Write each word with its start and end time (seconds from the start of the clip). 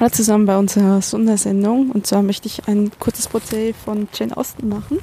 Hallo 0.00 0.12
zusammen 0.12 0.46
bei 0.46 0.56
unserer 0.56 1.02
Sondersendung. 1.02 1.90
Und 1.90 2.06
zwar 2.06 2.22
möchte 2.22 2.46
ich 2.46 2.66
ein 2.66 2.90
kurzes 2.98 3.28
Porträt 3.28 3.74
von 3.74 4.08
Jane 4.14 4.34
Austen 4.34 4.66
machen. 4.66 4.98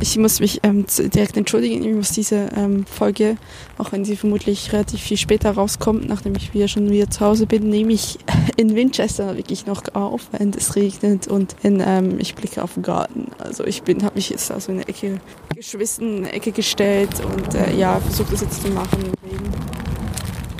Ich 0.00 0.16
muss 0.16 0.40
mich 0.40 0.60
ähm, 0.62 0.86
direkt 0.98 1.36
entschuldigen, 1.36 1.84
ich 1.84 1.94
muss 1.94 2.12
diese 2.12 2.48
ähm, 2.56 2.86
Folge, 2.86 3.36
auch 3.76 3.92
wenn 3.92 4.06
sie 4.06 4.16
vermutlich 4.16 4.72
relativ 4.72 5.02
viel 5.02 5.18
später 5.18 5.50
rauskommt, 5.50 6.08
nachdem 6.08 6.34
ich 6.34 6.54
wieder 6.54 6.66
schon 6.66 6.88
wieder 6.88 7.10
zu 7.10 7.20
Hause 7.20 7.44
bin, 7.44 7.68
nehme 7.68 7.92
ich 7.92 8.20
in 8.56 8.74
Winchester 8.74 9.36
wirklich 9.36 9.66
noch 9.66 9.82
auf, 9.92 10.22
wenn 10.32 10.54
es 10.54 10.76
regnet 10.76 11.28
und 11.28 11.54
in, 11.62 11.82
ähm, 11.86 12.18
ich 12.18 12.34
blicke 12.34 12.62
auf 12.62 12.72
den 12.72 12.84
Garten. 12.84 13.26
Also 13.36 13.66
ich 13.66 13.82
bin, 13.82 14.02
habe 14.02 14.14
mich 14.14 14.30
jetzt 14.30 14.50
also 14.50 14.72
in 14.72 14.78
eine 14.78 14.88
Ecke 14.88 15.20
geschwissen, 15.54 16.08
in 16.08 16.24
eine 16.24 16.32
Ecke 16.32 16.52
gestellt 16.52 17.20
und 17.22 17.54
äh, 17.54 17.76
ja, 17.76 18.00
versuche 18.00 18.30
das 18.30 18.40
jetzt 18.40 18.62
zu 18.62 18.68
machen. 18.68 19.12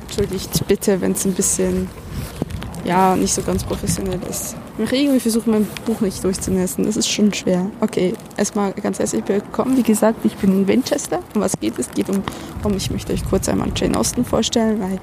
Entschuldigt 0.02 0.68
bitte, 0.68 1.00
wenn 1.00 1.12
es 1.12 1.24
ein 1.24 1.32
bisschen 1.32 1.88
ja, 2.84 3.16
nicht 3.16 3.32
so 3.32 3.42
ganz 3.42 3.64
professionell 3.64 4.20
ist. 4.28 4.56
Im 4.78 4.84
Regen, 4.84 5.12
wir 5.12 5.20
versuchen 5.20 5.52
mein 5.52 5.68
Buch 5.84 6.00
nicht 6.00 6.22
durchzunässen. 6.24 6.84
Das 6.84 6.96
ist 6.96 7.08
schon 7.08 7.32
schwer. 7.32 7.70
Okay, 7.80 8.14
erstmal 8.36 8.72
ganz 8.72 8.98
herzlich 8.98 9.22
willkommen. 9.26 9.76
Wie 9.76 9.82
gesagt, 9.82 10.24
ich 10.24 10.36
bin 10.36 10.52
in 10.52 10.66
Winchester. 10.66 11.20
Um 11.34 11.40
was 11.40 11.58
geht 11.58 11.78
es? 11.78 11.90
Geht 11.90 12.08
um, 12.08 12.22
um, 12.64 12.76
ich 12.76 12.90
möchte 12.90 13.12
euch 13.12 13.24
kurz 13.28 13.48
einmal 13.48 13.68
Jane 13.76 13.98
Austen 13.98 14.24
vorstellen, 14.24 14.80
weil 14.80 14.98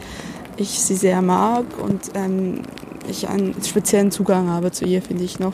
ich 0.57 0.79
sie 0.79 0.95
sehr 0.95 1.21
mag 1.21 1.65
und 1.81 2.11
ähm, 2.15 2.63
ich 3.09 3.27
einen 3.29 3.55
speziellen 3.63 4.11
Zugang 4.11 4.49
habe 4.49 4.71
zu 4.71 4.85
ihr, 4.85 5.01
finde 5.01 5.23
ich 5.23 5.39
noch. 5.39 5.53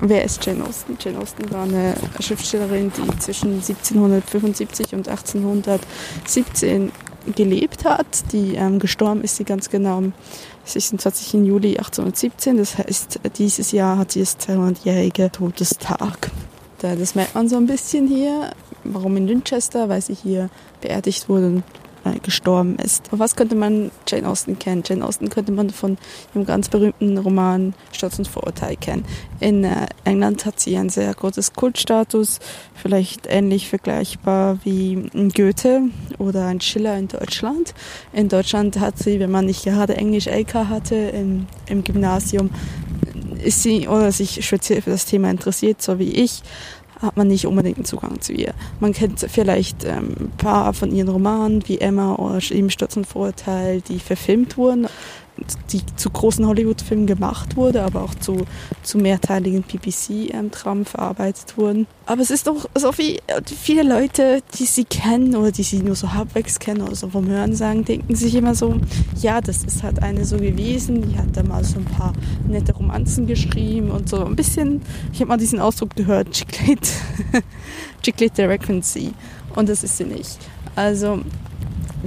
Wer 0.00 0.24
ist 0.24 0.44
Jane 0.44 0.64
Austen? 0.64 0.96
Jane 1.00 1.18
Austen 1.18 1.50
war 1.50 1.62
eine 1.62 1.94
Schriftstellerin, 2.20 2.92
die 2.96 3.18
zwischen 3.18 3.54
1775 3.54 4.94
und 4.94 5.08
1817 5.08 6.92
gelebt 7.34 7.84
hat. 7.84 8.06
Die 8.32 8.54
ähm, 8.54 8.78
gestorben 8.78 9.22
ist 9.22 9.36
sie 9.36 9.44
ganz 9.44 9.70
genau 9.70 10.02
26. 10.64 11.32
Juli 11.44 11.78
1817. 11.78 12.56
Das 12.56 12.78
heißt, 12.78 13.20
dieses 13.36 13.72
Jahr 13.72 13.98
hat 13.98 14.12
sie 14.12 14.20
das 14.20 14.38
200-jährige 14.38 15.30
Todestag. 15.32 16.30
Das 16.80 17.14
merkt 17.14 17.34
man 17.34 17.48
so 17.48 17.56
ein 17.56 17.66
bisschen 17.66 18.06
hier. 18.06 18.52
Warum 18.84 19.16
in 19.16 19.28
Winchester? 19.28 19.88
Weil 19.88 20.00
sie 20.00 20.14
hier 20.14 20.48
beerdigt 20.80 21.28
wurde 21.28 21.48
äh, 21.48 21.79
gestorben 22.22 22.76
ist. 22.76 23.08
was 23.10 23.36
könnte 23.36 23.54
man 23.54 23.90
Jane 24.06 24.28
Austen 24.28 24.58
kennen? 24.58 24.82
Jane 24.86 25.04
Austen 25.04 25.28
könnte 25.28 25.52
man 25.52 25.70
von 25.70 25.98
ihrem 26.34 26.46
ganz 26.46 26.68
berühmten 26.68 27.18
Roman 27.18 27.74
Stolz 27.92 28.18
und 28.18 28.28
Vorurteil 28.28 28.76
kennen. 28.76 29.04
In 29.40 29.64
äh, 29.64 29.86
England 30.04 30.44
hat 30.46 30.60
sie 30.60 30.76
ein 30.76 30.88
sehr 30.88 31.12
großes 31.12 31.54
Kultstatus, 31.54 32.38
vielleicht 32.74 33.26
ähnlich 33.26 33.68
vergleichbar 33.68 34.58
wie 34.64 35.10
ein 35.14 35.30
Goethe 35.30 35.82
oder 36.18 36.46
ein 36.46 36.60
Schiller 36.60 36.96
in 36.96 37.08
Deutschland. 37.08 37.74
In 38.12 38.28
Deutschland 38.28 38.78
hat 38.80 38.98
sie, 38.98 39.20
wenn 39.20 39.30
man 39.30 39.46
nicht 39.46 39.64
gerade 39.64 39.96
Englisch 39.96 40.26
LK 40.26 40.54
hatte 40.54 40.94
im, 40.94 41.46
im 41.68 41.84
Gymnasium, 41.84 42.50
ist 43.42 43.62
sie 43.62 43.88
oder 43.88 44.12
sich 44.12 44.44
speziell 44.44 44.82
für 44.82 44.90
das 44.90 45.06
Thema 45.06 45.30
interessiert, 45.30 45.80
so 45.82 45.98
wie 45.98 46.10
ich, 46.12 46.42
hat 47.00 47.16
man 47.16 47.28
nicht 47.28 47.46
unbedingt 47.46 47.78
einen 47.78 47.84
Zugang 47.84 48.20
zu 48.20 48.32
ihr. 48.32 48.54
Man 48.78 48.92
kennt 48.92 49.20
vielleicht 49.20 49.84
ähm, 49.84 50.14
ein 50.20 50.32
paar 50.36 50.72
von 50.74 50.94
ihren 50.94 51.08
Romanen 51.08 51.66
wie 51.66 51.78
Emma 51.78 52.14
oder 52.14 52.40
Sturz 52.40 52.96
und 52.96 53.06
Vorurteil, 53.06 53.80
die 53.80 53.98
verfilmt 53.98 54.56
wurden 54.56 54.86
die 55.72 55.82
zu 55.96 56.10
großen 56.10 56.46
Hollywood-Filmen 56.46 57.06
gemacht 57.06 57.56
wurde, 57.56 57.82
aber 57.82 58.02
auch 58.02 58.14
zu, 58.14 58.44
zu 58.82 58.98
mehrteiligen 58.98 59.62
BBC-Dramen 59.62 60.84
verarbeitet 60.84 61.56
wurden. 61.56 61.86
Aber 62.06 62.22
es 62.22 62.30
ist 62.30 62.46
doch 62.46 62.68
so 62.74 62.96
wie 62.98 63.20
viele 63.44 63.82
Leute, 63.82 64.42
die 64.58 64.64
sie 64.64 64.84
kennen 64.84 65.34
oder 65.36 65.52
die 65.52 65.62
sie 65.62 65.78
nur 65.78 65.94
so 65.94 66.12
halbwegs 66.12 66.58
kennen 66.58 66.82
oder 66.82 66.94
so 66.94 67.08
vom 67.08 67.28
Hören 67.28 67.54
sagen, 67.54 67.84
denken 67.84 68.14
sich 68.14 68.34
immer 68.34 68.54
so, 68.54 68.76
ja, 69.20 69.40
das 69.40 69.64
ist 69.64 69.82
halt 69.82 70.02
eine 70.02 70.24
so 70.24 70.36
gewesen, 70.36 71.08
die 71.08 71.18
hat 71.18 71.36
da 71.36 71.42
mal 71.42 71.64
so 71.64 71.78
ein 71.78 71.84
paar 71.84 72.12
nette 72.48 72.74
Romanzen 72.74 73.26
geschrieben 73.26 73.90
und 73.90 74.08
so 74.08 74.24
ein 74.24 74.36
bisschen, 74.36 74.82
ich 75.12 75.20
habe 75.20 75.28
mal 75.28 75.36
diesen 75.36 75.60
Ausdruck 75.60 75.94
gehört, 75.96 76.30
Chiclet, 76.32 76.88
Chiclet 78.02 78.36
der 78.38 78.48
Frequency. 78.48 79.12
Und 79.54 79.68
das 79.68 79.82
ist 79.82 79.96
sie 79.96 80.04
nicht. 80.04 80.38
Also 80.76 81.20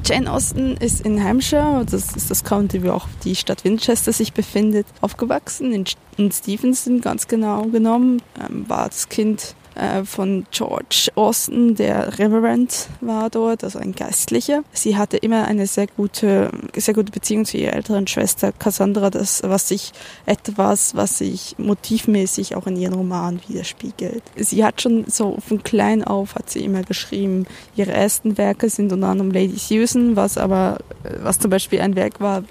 Jane 0.03 0.31
Austen 0.31 0.75
ist 0.77 1.01
in 1.01 1.23
Hampshire, 1.23 1.85
das 1.89 2.15
ist 2.15 2.31
das 2.31 2.43
County, 2.43 2.83
wo 2.83 2.91
auch 2.91 3.07
die 3.23 3.35
Stadt 3.35 3.63
Winchester 3.63 4.11
sich 4.11 4.33
befindet, 4.33 4.87
aufgewachsen, 5.01 5.71
in, 5.71 5.85
in 6.17 6.31
Stevenson 6.31 6.99
ganz 7.01 7.27
genau 7.27 7.63
genommen, 7.65 8.21
ähm, 8.39 8.67
war 8.67 8.89
das 8.89 9.09
Kind 9.09 9.55
äh, 9.75 10.03
von 10.03 10.45
George 10.51 11.09
Austin, 11.15 11.75
der 11.75 12.19
Reverend 12.19 12.87
war 13.01 13.29
dort, 13.29 13.63
also 13.63 13.79
ein 13.79 13.93
Geistlicher. 13.93 14.63
Sie 14.71 14.97
hatte 14.97 15.17
immer 15.17 15.45
eine 15.45 15.67
sehr 15.67 15.87
gute, 15.87 16.51
sehr 16.75 16.93
gute 16.93 17.11
Beziehung 17.11 17.45
zu 17.45 17.57
ihrer 17.57 17.73
älteren 17.73 18.07
Schwester 18.07 18.51
Cassandra, 18.51 19.09
das, 19.09 19.41
was 19.43 19.67
sich 19.67 19.91
etwas, 20.25 20.95
was 20.95 21.17
sich 21.17 21.55
motivmäßig 21.57 22.55
auch 22.55 22.67
in 22.67 22.75
ihren 22.75 22.93
Romanen 22.93 23.39
widerspiegelt. 23.47 24.23
Sie 24.35 24.63
hat 24.63 24.81
schon 24.81 25.05
so 25.07 25.37
von 25.45 25.63
klein 25.63 26.03
auf 26.03 26.35
hat 26.35 26.49
sie 26.49 26.63
immer 26.63 26.83
geschrieben. 26.83 27.45
Ihre 27.75 27.91
ersten 27.91 28.37
Werke 28.37 28.69
sind 28.69 28.91
unter 28.91 29.07
anderem 29.07 29.31
Lady 29.31 29.57
Susan, 29.57 30.15
was 30.15 30.37
aber, 30.37 30.79
was 31.21 31.39
zum 31.39 31.49
Beispiel 31.49 31.81
ein 31.81 31.95
Werk 31.95 32.19
war, 32.19 32.43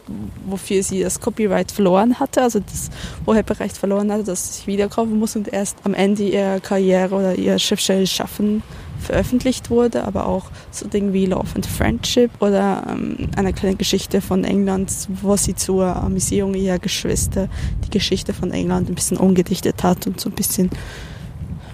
wofür 0.47 0.83
sie 0.83 1.01
das 1.01 1.21
Copyright 1.21 1.73
verloren 1.73 2.19
hatte, 2.19 2.43
also 2.43 2.61
das 2.61 2.91
Urheberrecht 3.27 3.77
verloren 3.77 4.11
hatte, 4.13 4.25
das 4.25 4.57
sich 4.57 4.67
wiederkaufen 4.67 5.19
muss 5.19 5.37
und 5.37 5.53
erst 5.53 5.77
am 5.85 5.95
Ende 5.95 6.25
ihrer 6.25 6.61
Karriere 6.61 7.12
oder 7.13 7.37
ihr 7.37 7.59
Schriftsteller 7.59 8.07
Schaffen 8.07 8.63
veröffentlicht 9.03 9.69
wurde, 9.69 10.05
aber 10.05 10.27
auch 10.27 10.47
so 10.71 10.87
Dinge 10.87 11.13
wie 11.13 11.27
Love 11.27 11.49
and 11.55 11.67
Friendship 11.67 12.31
oder 12.41 12.85
ähm, 12.89 13.29
eine 13.37 13.53
kleine 13.53 13.77
Geschichte 13.77 14.21
von 14.21 14.45
England, 14.45 14.91
wo 15.21 15.37
sie 15.37 15.55
zur 15.55 15.97
Amüsierung 15.97 16.55
ihrer 16.55 16.79
Geschwister 16.79 17.49
die 17.85 17.91
Geschichte 17.91 18.33
von 18.33 18.53
England 18.53 18.89
ein 18.89 18.95
bisschen 18.95 19.17
umgedichtet 19.17 19.83
hat 19.83 20.07
und 20.07 20.21
so 20.21 20.31
ein 20.31 20.35
bisschen, 20.35 20.71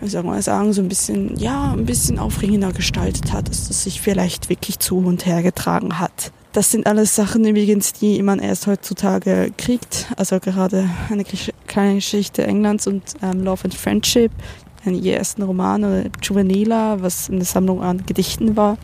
wie 0.00 0.08
soll 0.08 0.22
man 0.22 0.40
sagen, 0.42 0.72
so 0.72 0.80
ein 0.80 0.88
bisschen, 0.88 1.36
ja, 1.36 1.72
ein 1.72 1.86
bisschen 1.86 2.18
aufregender 2.18 2.72
gestaltet 2.72 3.32
hat, 3.32 3.48
dass 3.48 3.68
das 3.68 3.84
sich 3.84 4.00
vielleicht 4.00 4.48
wirklich 4.48 4.78
zu 4.78 4.98
und 4.98 5.26
her 5.26 5.42
getragen 5.42 5.98
hat. 5.98 6.32
Das 6.52 6.70
sind 6.70 6.86
alles 6.86 7.14
Sachen 7.14 7.44
übrigens, 7.44 7.92
die 7.92 8.20
man 8.22 8.38
erst 8.38 8.66
heutzutage 8.66 9.52
kriegt. 9.58 10.06
Also 10.16 10.40
gerade 10.40 10.88
eine 11.10 11.24
kleine 11.66 11.96
Geschichte 11.96 12.44
Englands 12.44 12.86
und 12.86 13.02
ähm, 13.22 13.44
Love 13.44 13.64
and 13.64 13.74
Friendship, 13.74 14.32
ihr 14.94 15.16
ersten 15.16 15.42
Roman 15.42 15.84
oder 15.84 16.04
Juvenila, 16.22 17.00
was 17.00 17.30
eine 17.30 17.44
Sammlung 17.44 17.82
an 17.82 18.04
Gedichten 18.06 18.56
war. 18.56 18.78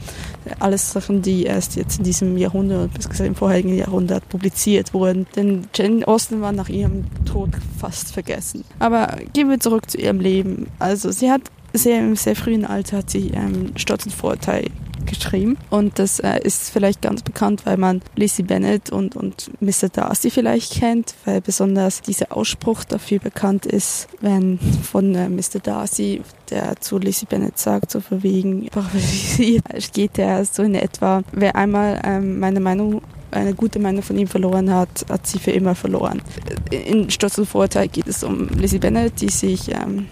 Alles 0.58 0.92
Sachen, 0.92 1.22
die 1.22 1.44
erst 1.44 1.76
jetzt 1.76 1.98
in 1.98 2.04
diesem 2.04 2.36
Jahrhundert, 2.36 2.90
bis 2.94 3.20
im 3.20 3.34
vorherigen 3.34 3.76
Jahrhundert 3.76 4.28
publiziert 4.28 4.94
wurden. 4.94 5.26
Denn 5.36 5.66
Jane 5.74 6.06
Austen 6.06 6.40
war 6.40 6.52
nach 6.52 6.68
ihrem 6.68 7.04
Tod 7.24 7.50
fast 7.78 8.12
vergessen. 8.12 8.64
Aber 8.78 9.18
gehen 9.32 9.48
wir 9.48 9.60
zurück 9.60 9.90
zu 9.90 9.98
ihrem 9.98 10.20
Leben. 10.20 10.66
Also 10.78 11.10
sie 11.10 11.30
hat 11.30 11.42
sehr 11.72 12.00
im 12.00 12.16
sehr 12.16 12.36
frühen 12.36 12.64
Alter 12.64 12.98
hat 12.98 13.10
sie 13.10 13.30
ähm, 13.30 13.72
Stolz 13.76 14.06
und 14.06 14.12
Vorurteil 14.12 14.70
geschrieben. 15.06 15.56
Und 15.70 15.98
das 15.98 16.20
äh, 16.20 16.38
ist 16.42 16.70
vielleicht 16.70 17.02
ganz 17.02 17.22
bekannt, 17.22 17.66
weil 17.66 17.76
man 17.76 18.02
Lizzie 18.16 18.42
Bennett 18.42 18.90
und, 18.90 19.16
und 19.16 19.50
Mr. 19.60 19.88
Darcy 19.92 20.30
vielleicht 20.30 20.72
kennt, 20.72 21.14
weil 21.24 21.40
besonders 21.40 22.00
dieser 22.00 22.36
Ausspruch 22.36 22.84
dafür 22.84 23.18
bekannt 23.18 23.66
ist, 23.66 24.08
wenn 24.20 24.58
von 24.58 25.14
äh, 25.14 25.28
Mr. 25.28 25.60
Darcy, 25.62 26.22
der 26.50 26.76
zu 26.80 26.98
Lizzie 26.98 27.26
Bennett 27.26 27.58
sagt, 27.58 27.90
so 27.90 28.00
verwegen, 28.00 28.68
geht 29.92 30.16
der 30.16 30.44
so 30.44 30.62
in 30.62 30.74
etwa, 30.74 31.22
wer 31.32 31.56
einmal 31.56 32.00
ähm, 32.04 32.38
meine 32.38 32.60
Meinung 32.60 33.02
eine 33.34 33.54
gute 33.54 33.78
Meinung 33.78 34.02
von 34.02 34.16
ihm 34.16 34.28
verloren 34.28 34.72
hat, 34.72 35.06
hat 35.08 35.26
sie 35.26 35.38
für 35.38 35.50
immer 35.50 35.74
verloren. 35.74 36.22
In 36.70 37.10
Stolz 37.10 37.36
und 37.38 37.46
Vorurteil 37.46 37.88
geht 37.88 38.06
es 38.06 38.22
um 38.22 38.48
Lizzie 38.48 38.78
Bennett, 38.78 39.20
die 39.20 39.28
sich 39.28 39.70
ähm, 39.70 40.06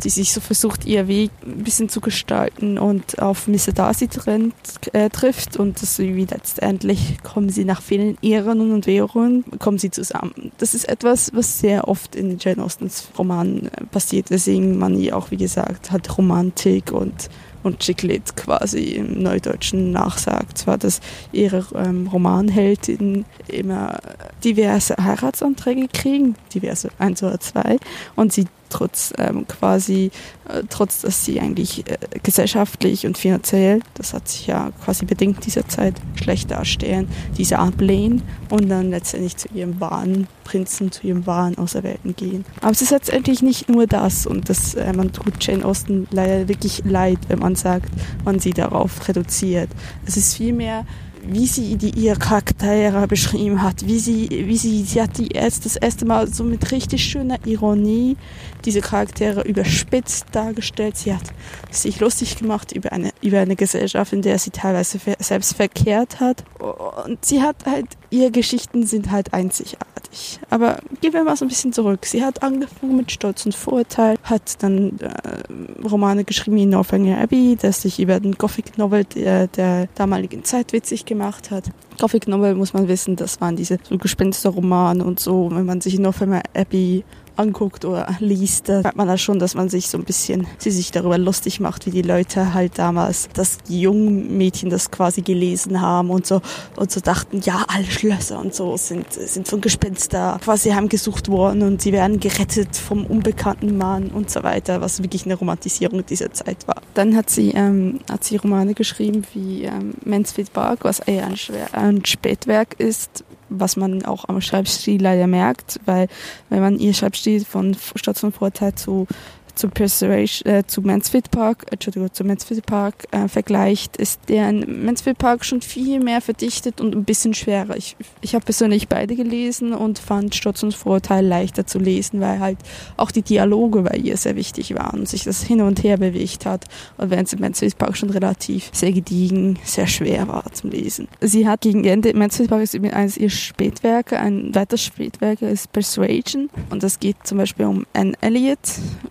die 0.00 0.10
sich 0.10 0.32
so 0.32 0.40
versucht, 0.40 0.84
ihr 0.84 1.08
Weg 1.08 1.30
ein 1.44 1.64
bisschen 1.64 1.88
zu 1.88 2.00
gestalten 2.00 2.78
und 2.78 3.20
auf 3.20 3.46
Mr. 3.46 3.72
Darcy 3.74 4.08
trennt, 4.08 4.54
äh, 4.92 5.08
trifft 5.10 5.56
und 5.56 5.80
das 5.82 5.98
wie 5.98 6.24
letztendlich 6.24 7.22
kommen 7.22 7.50
sie 7.50 7.64
nach 7.64 7.82
vielen 7.82 8.16
Ehren 8.22 8.72
und 8.72 8.86
Währungen, 8.86 9.44
kommen 9.58 9.78
sie 9.78 9.90
zusammen. 9.90 10.52
Das 10.58 10.74
ist 10.74 10.88
etwas, 10.88 11.32
was 11.34 11.60
sehr 11.60 11.88
oft 11.88 12.16
in 12.16 12.38
Jane 12.38 12.62
Austens 12.62 13.08
Romanen 13.18 13.66
äh, 13.66 13.84
passiert, 13.86 14.30
deswegen 14.30 14.78
man 14.78 14.98
ihr 14.98 15.16
auch, 15.16 15.30
wie 15.30 15.36
gesagt, 15.36 15.90
hat 15.90 16.16
Romantik 16.18 16.92
und 16.92 17.28
und 17.62 17.80
Chiclet 17.80 18.36
quasi 18.36 18.92
im 18.92 19.22
Neudeutschen 19.22 19.92
nachsagt. 19.92 20.58
Zwar, 20.58 20.78
dass 20.78 21.00
ihre 21.32 21.64
ähm, 21.74 22.06
Romanheldin 22.06 23.24
immer 23.48 23.98
diverse 24.44 24.96
Heiratsanträge 24.96 25.88
kriegen, 25.88 26.36
diverse 26.54 26.88
eins 26.98 27.22
oder 27.22 27.38
zwei, 27.40 27.78
und 28.16 28.32
sie 28.32 28.46
trotz 28.70 29.12
ähm, 29.18 29.46
quasi, 29.46 30.10
äh, 30.48 30.62
trotz 30.68 31.02
dass 31.02 31.24
sie 31.24 31.40
eigentlich 31.40 31.86
äh, 31.90 31.98
gesellschaftlich 32.22 33.06
und 33.06 33.18
finanziell, 33.18 33.80
das 33.94 34.14
hat 34.14 34.28
sich 34.28 34.46
ja 34.46 34.70
quasi 34.84 35.04
bedingt 35.04 35.44
dieser 35.44 35.68
Zeit, 35.68 35.94
schlecht 36.14 36.50
dastehen, 36.50 37.08
diese 37.36 37.58
ablehnen 37.58 38.22
und 38.48 38.68
dann 38.68 38.90
letztendlich 38.90 39.36
zu 39.36 39.48
ihrem 39.54 39.80
wahren 39.80 40.26
Prinzen, 40.44 40.90
zu 40.90 41.06
ihrem 41.06 41.26
wahren 41.26 41.58
Auserwählten 41.58 42.16
gehen. 42.16 42.44
Aber 42.60 42.72
es 42.72 42.82
ist 42.82 42.90
letztendlich 42.90 43.42
nicht 43.42 43.68
nur 43.68 43.86
das 43.86 44.26
und 44.26 44.48
das, 44.48 44.74
äh, 44.74 44.92
man 44.92 45.12
tut 45.12 45.34
Jane 45.44 45.64
Austen 45.64 46.08
leider 46.10 46.48
wirklich 46.48 46.82
leid, 46.84 47.18
wenn 47.28 47.38
man 47.38 47.54
sagt, 47.54 47.90
man 48.24 48.38
sie 48.38 48.52
darauf 48.52 49.06
reduziert. 49.08 49.68
Es 50.06 50.16
ist 50.16 50.34
vielmehr 50.34 50.84
wie 51.22 51.46
sie 51.46 51.76
die 51.76 51.90
ihre 51.90 52.18
Charaktere 52.18 53.06
beschrieben 53.06 53.62
hat, 53.62 53.86
wie 53.86 53.98
sie, 53.98 54.28
wie 54.46 54.56
sie, 54.56 54.82
sie 54.84 55.00
hat 55.00 55.18
die 55.18 55.28
erst 55.28 55.64
das 55.64 55.76
erste 55.76 56.04
Mal 56.04 56.28
so 56.32 56.44
mit 56.44 56.70
richtig 56.72 57.04
schöner 57.04 57.38
Ironie 57.46 58.16
diese 58.64 58.80
Charaktere 58.80 59.42
überspitzt 59.42 60.26
dargestellt. 60.32 60.96
Sie 60.96 61.14
hat 61.14 61.24
sich 61.70 62.00
lustig 62.00 62.36
gemacht 62.36 62.72
über 62.72 62.92
eine, 62.92 63.10
über 63.22 63.40
eine 63.40 63.56
Gesellschaft, 63.56 64.12
in 64.12 64.22
der 64.22 64.38
sie 64.38 64.50
teilweise 64.50 64.98
selbst 65.18 65.54
verkehrt 65.54 66.20
hat. 66.20 66.44
Und 66.58 67.24
sie 67.24 67.42
hat 67.42 67.66
halt, 67.66 67.86
ihre 68.10 68.30
Geschichten 68.30 68.84
sind 68.86 69.10
halt 69.10 69.32
einzigartig. 69.32 70.40
Aber 70.50 70.78
gehen 71.00 71.12
wir 71.12 71.24
mal 71.24 71.36
so 71.36 71.44
ein 71.44 71.48
bisschen 71.48 71.72
zurück. 71.72 72.04
Sie 72.04 72.24
hat 72.24 72.42
angefangen 72.42 72.96
mit 72.96 73.12
Stolz 73.12 73.46
und 73.46 73.54
Vorurteil, 73.54 74.16
hat 74.22 74.62
dann 74.62 74.98
äh, 74.98 75.82
Romane 75.86 76.24
geschrieben 76.24 76.56
wie 76.56 76.66
Northanger 76.66 77.18
Abbey, 77.18 77.56
das 77.60 77.82
sich 77.82 78.00
über 78.00 78.18
den 78.18 78.34
Gothic 78.34 78.76
Novel 78.76 79.04
der, 79.04 79.46
der 79.46 79.88
damaligen 79.94 80.44
Zeit 80.44 80.72
witzig 80.72 81.04
gemacht 81.04 81.50
hat. 81.50 81.70
Gothic 81.98 82.26
Novel 82.26 82.54
muss 82.54 82.72
man 82.72 82.88
wissen, 82.88 83.16
das 83.16 83.40
waren 83.40 83.56
diese 83.56 83.78
so 83.82 83.96
Gespensterromane 83.96 85.04
und 85.04 85.20
so. 85.20 85.50
Wenn 85.52 85.66
man 85.66 85.80
sich 85.80 85.98
Northanger 85.98 86.42
Abbey 86.54 87.04
anguckt 87.40 87.84
oder 87.84 88.06
liest, 88.20 88.68
da 88.68 88.82
merkt 88.82 88.96
man 88.96 89.08
da 89.08 89.16
schon, 89.16 89.38
dass 89.38 89.54
man 89.54 89.68
sich 89.68 89.88
so 89.88 89.98
ein 89.98 90.04
bisschen, 90.04 90.46
sie 90.58 90.70
sich 90.70 90.90
darüber 90.90 91.18
lustig 91.18 91.60
macht, 91.60 91.86
wie 91.86 91.90
die 91.90 92.02
Leute 92.02 92.52
halt 92.54 92.78
damals 92.78 93.28
das 93.32 93.58
jungen 93.68 94.36
Mädchen 94.36 94.70
das 94.70 94.90
quasi 94.90 95.22
gelesen 95.22 95.80
haben 95.80 96.10
und 96.10 96.26
so 96.26 96.42
und 96.76 96.90
so 96.90 97.00
dachten, 97.00 97.40
ja, 97.44 97.64
alle 97.68 97.84
Schlösser 97.84 98.38
und 98.38 98.54
so 98.54 98.76
sind, 98.76 99.12
sind 99.12 99.48
von 99.48 99.60
Gespenster 99.60 100.38
quasi 100.42 100.70
heimgesucht 100.70 101.28
worden 101.28 101.62
und 101.62 101.82
sie 101.82 101.92
werden 101.92 102.20
gerettet 102.20 102.76
vom 102.76 103.06
unbekannten 103.06 103.76
Mann 103.76 104.08
und 104.08 104.30
so 104.30 104.42
weiter, 104.42 104.80
was 104.80 105.02
wirklich 105.02 105.24
eine 105.24 105.34
Romantisierung 105.34 106.04
dieser 106.04 106.32
Zeit 106.32 106.66
war. 106.66 106.82
Dann 106.94 107.16
hat 107.16 107.30
sie, 107.30 107.50
ähm, 107.50 108.00
hat 108.10 108.24
sie 108.24 108.36
Romane 108.36 108.74
geschrieben 108.74 109.24
wie 109.32 109.64
ähm, 109.64 109.94
Mansfield 110.04 110.52
Park, 110.52 110.80
was 110.82 111.00
eher 111.00 111.26
ein, 111.26 111.36
Schwer 111.36 111.72
ein 111.72 112.04
Spätwerk 112.04 112.74
ist, 112.78 113.24
was 113.50 113.76
man 113.76 114.04
auch 114.04 114.28
am 114.28 114.40
Schreibstil 114.40 115.02
leider 115.02 115.26
merkt, 115.26 115.80
weil 115.84 116.08
wenn 116.48 116.60
man 116.60 116.78
ihr 116.78 116.94
Schreibstil 116.94 117.44
von 117.44 117.76
Station 117.96 118.32
Vorteil 118.32 118.74
zu 118.74 119.06
zu 119.54 119.68
Persuasion, 119.68 120.52
äh, 120.52 120.64
zu 120.66 120.82
Mansfield 120.82 121.30
Park, 121.30 121.66
Entschuldigung, 121.70 122.12
zu 122.12 122.24
Mansfield 122.24 122.66
Park 122.66 123.06
äh, 123.10 123.28
vergleicht, 123.28 123.96
ist 123.96 124.20
der 124.28 124.48
in 124.48 124.84
Mansfield 124.84 125.18
Park 125.18 125.44
schon 125.44 125.60
viel 125.60 126.00
mehr 126.00 126.20
verdichtet 126.20 126.80
und 126.80 126.94
ein 126.94 127.04
bisschen 127.04 127.34
schwerer. 127.34 127.76
Ich, 127.76 127.96
ich 128.20 128.34
habe 128.34 128.44
persönlich 128.44 128.88
beide 128.88 129.16
gelesen 129.16 129.72
und 129.72 129.98
fand 129.98 130.34
Stotz 130.34 130.62
und 130.62 130.74
Vorurteil 130.74 131.24
leichter 131.26 131.66
zu 131.66 131.78
lesen, 131.78 132.20
weil 132.20 132.40
halt 132.40 132.58
auch 132.96 133.10
die 133.10 133.22
Dialoge 133.22 133.82
bei 133.82 133.96
ihr 133.96 134.16
sehr 134.16 134.36
wichtig 134.36 134.74
waren 134.74 135.00
und 135.00 135.08
sich 135.08 135.24
das 135.24 135.42
hin 135.42 135.60
und 135.60 135.82
her 135.82 135.96
bewegt 135.96 136.46
hat. 136.46 136.66
Und 136.96 137.10
während 137.10 137.38
Mansfield 137.38 137.78
Park 137.78 137.96
schon 137.96 138.10
relativ 138.10 138.70
sehr 138.72 138.92
gediegen, 138.92 139.58
sehr 139.64 139.86
schwer 139.86 140.28
war 140.28 140.44
zum 140.52 140.70
Lesen. 140.70 141.08
Sie 141.20 141.46
hat 141.46 141.60
gegen 141.62 141.84
Ende, 141.84 142.14
Mansfield 142.14 142.50
Park 142.50 142.62
ist 142.62 142.74
eines 142.74 143.16
ihrer 143.16 143.30
Spätwerke, 143.30 144.18
ein 144.18 144.54
weiteres 144.54 144.82
Spätwerk 144.82 145.42
ist 145.42 145.72
Persuasion 145.72 146.50
und 146.70 146.82
das 146.82 146.98
geht 146.98 147.16
zum 147.24 147.38
Beispiel 147.38 147.66
um 147.66 147.86
Anne 147.92 148.14
Elliot, 148.20 148.58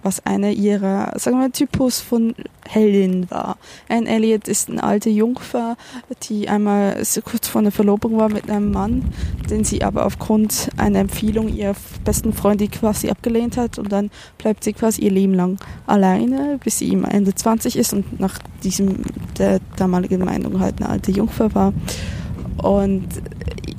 was 0.03 0.25
eine 0.29 0.51
ihrer, 0.51 1.11
sagen 1.17 1.39
wir, 1.39 1.51
Typus 1.51 1.99
von 1.99 2.35
Heldin 2.67 3.29
war. 3.31 3.57
Anne 3.89 4.07
Elliot 4.07 4.47
ist 4.47 4.69
eine 4.69 4.83
alte 4.83 5.09
Jungfer, 5.09 5.75
die 6.23 6.47
einmal 6.47 7.01
kurz 7.25 7.47
vor 7.47 7.61
einer 7.61 7.71
Verlobung 7.71 8.17
war 8.17 8.29
mit 8.29 8.47
einem 8.47 8.71
Mann, 8.71 9.11
den 9.49 9.63
sie 9.63 9.83
aber 9.83 10.05
aufgrund 10.05 10.69
einer 10.77 10.99
Empfehlung 10.99 11.49
ihrer 11.49 11.75
besten 12.05 12.31
Freundin 12.31 12.69
quasi 12.69 13.09
abgelehnt 13.09 13.57
hat 13.57 13.79
und 13.79 13.91
dann 13.91 14.11
bleibt 14.37 14.63
sie 14.63 14.73
quasi 14.73 15.01
ihr 15.01 15.11
Leben 15.11 15.33
lang 15.33 15.57
alleine, 15.87 16.59
bis 16.63 16.77
sie 16.77 16.89
ihm 16.89 17.05
Ende 17.05 17.33
20 17.33 17.75
ist 17.75 17.93
und 17.93 18.19
nach 18.19 18.37
diesem 18.63 18.97
der 19.39 19.59
damaligen 19.77 20.23
Meinung 20.23 20.59
halt 20.59 20.75
eine 20.77 20.89
alte 20.89 21.11
Jungfer 21.11 21.55
war. 21.55 21.73
Und 22.61 23.07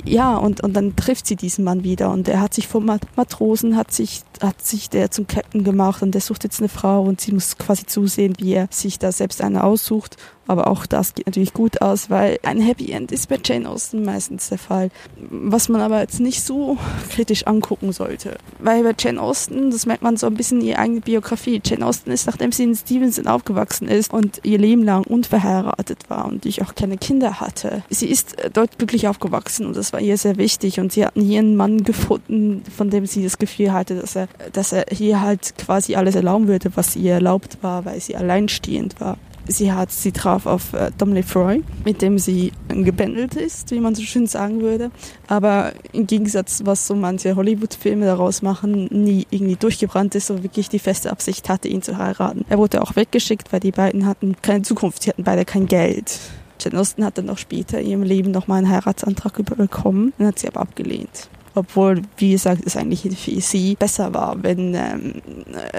ja, 0.05 0.37
und, 0.37 0.63
und 0.63 0.75
dann 0.75 0.97
trifft 0.97 1.27
sie 1.27 1.37
diesen 1.37 1.65
Mann 1.65 1.85
wieder 1.85 2.11
und 2.11 2.29
er 2.29 2.41
hat 2.41 2.55
sich 2.55 2.69
vom 2.69 2.87
Matrosen, 3.17 3.77
hat 3.77 3.93
sich, 3.93 4.23
hat 4.43 4.65
sich 4.65 4.91
der 4.91 5.11
zum 5.11 5.27
Captain 5.27 5.65
gemacht 5.65 6.03
und 6.03 6.13
der 6.13 6.21
sucht 6.21 6.45
jetzt 6.45 6.61
eine 6.61 6.69
Frau 6.69 7.03
und 7.03 7.21
sie 7.21 7.33
muss 7.33 7.59
quasi 7.59 7.87
zusehen, 7.87 8.35
wie 8.39 8.55
er 8.55 8.69
sich 8.71 8.99
da 8.99 9.13
selbst 9.13 9.43
eine 9.43 9.65
aussucht 9.65 10.17
aber 10.51 10.67
auch 10.67 10.85
das 10.85 11.15
geht 11.15 11.27
natürlich 11.27 11.53
gut 11.53 11.81
aus, 11.81 12.11
weil 12.11 12.41
ein 12.43 12.61
Happy 12.61 12.91
End 12.91 13.13
ist 13.13 13.29
bei 13.29 13.39
Jane 13.43 13.69
Austen 13.69 14.05
meistens 14.05 14.49
der 14.49 14.59
Fall. 14.59 14.91
Was 15.31 15.69
man 15.69 15.81
aber 15.81 16.01
jetzt 16.01 16.19
nicht 16.19 16.43
so 16.43 16.77
kritisch 17.09 17.47
angucken 17.47 17.93
sollte. 17.93 18.37
Weil 18.59 18.83
bei 18.83 18.93
Jane 18.99 19.23
Austen, 19.23 19.71
das 19.71 19.87
merkt 19.87 20.03
man 20.03 20.17
so 20.17 20.27
ein 20.27 20.35
bisschen 20.35 20.61
in 20.61 20.67
ihrer 20.67 20.81
eigenen 20.81 21.03
Biografie. 21.03 21.63
Jane 21.65 21.87
Austen 21.87 22.11
ist, 22.11 22.27
nachdem 22.27 22.51
sie 22.51 22.65
in 22.65 22.75
Stevenson 22.75 23.29
aufgewachsen 23.29 23.87
ist 23.87 24.13
und 24.13 24.41
ihr 24.43 24.59
Leben 24.59 24.83
lang 24.83 25.05
unverheiratet 25.05 26.11
war 26.11 26.25
und 26.27 26.45
ich 26.45 26.63
auch 26.63 26.75
keine 26.75 26.99
Kinder 26.99 27.41
hatte, 27.41 27.85
sie 27.89 28.09
ist 28.09 28.37
dort 28.53 28.77
glücklich 28.77 29.07
aufgewachsen 29.07 29.67
und 29.67 29.77
das 29.77 29.93
war 29.93 30.01
ihr 30.01 30.19
sehr 30.19 30.37
wichtig 30.37 30.81
und 30.81 30.93
sie 30.93 31.07
hat 31.07 31.17
nie 31.17 31.39
einen 31.39 31.55
Mann 31.55 31.85
gefunden, 31.85 32.65
von 32.77 32.91
dem 32.91 33.07
sie 33.07 33.23
das 33.23 33.39
Gefühl 33.39 33.73
hatte, 33.73 33.95
dass 33.95 34.17
er, 34.17 34.27
dass 34.53 34.73
er 34.73 34.87
hier 34.91 35.21
halt 35.21 35.55
quasi 35.59 35.95
alles 35.95 36.17
erlauben 36.17 36.49
würde, 36.49 36.73
was 36.75 36.97
ihr 36.97 37.13
erlaubt 37.13 37.59
war, 37.63 37.85
weil 37.85 38.01
sie 38.01 38.17
alleinstehend 38.17 39.01
war 39.01 39.17
sie 39.47 39.73
hat, 39.73 39.91
sie 39.91 40.13
traf 40.13 40.47
auf 40.47 40.73
äh, 40.73 40.91
Dom 40.97 41.13
Lefroy, 41.13 41.63
mit 41.85 42.03
dem 42.03 42.19
sie 42.19 42.53
gebändelt 42.69 43.35
ist, 43.35 43.71
wie 43.71 43.81
man 43.81 43.95
so 43.95 44.03
schön 44.03 44.27
sagen 44.27 44.61
würde. 44.61 44.91
Aber 45.27 45.73
im 45.93 46.07
Gegensatz, 46.07 46.63
was 46.65 46.87
so 46.87 46.95
manche 46.95 47.37
Hollywood-Filme 47.37 48.07
daraus 48.07 48.43
machen, 48.43 48.89
nie 48.91 49.27
irgendwie 49.31 49.57
durchgebrannt 49.57 50.15
ist 50.15 50.31
und 50.31 50.43
wirklich 50.43 50.69
die 50.69 50.79
feste 50.79 51.11
Absicht 51.11 51.49
hatte, 51.49 51.69
ihn 51.69 51.83
zu 51.83 51.99
heiraten. 51.99 52.45
Er 52.49 52.59
wurde 52.59 52.83
auch 52.83 52.97
weggeschickt, 52.97 53.53
weil 53.53 53.61
die 53.61 53.73
beiden 53.73 54.07
hatten 54.07 54.37
keine 54.43 54.63
Zukunft, 54.63 55.03
sie 55.03 55.11
hatten 55.11 55.25
beide 55.25 55.45
kein 55.45 55.67
Geld. 55.67 56.19
Jane 56.61 56.79
Austen 56.79 57.05
hat 57.05 57.17
dann 57.17 57.31
auch 57.31 57.39
später 57.39 57.81
in 57.81 57.87
ihrem 57.87 58.03
Leben 58.03 58.31
nochmal 58.31 58.59
einen 58.59 58.71
Heiratsantrag 58.71 59.43
bekommen, 59.45 60.13
dann 60.19 60.27
hat 60.27 60.39
sie 60.39 60.49
aber 60.49 60.61
abgelehnt 60.61 61.31
obwohl, 61.55 62.03
wie 62.17 62.33
gesagt, 62.33 62.63
es 62.65 62.77
eigentlich 62.77 63.03
für 63.19 63.41
sie 63.41 63.75
besser 63.77 64.15
war, 64.15 64.43
wenn 64.43 64.75
ähm, 64.75 65.15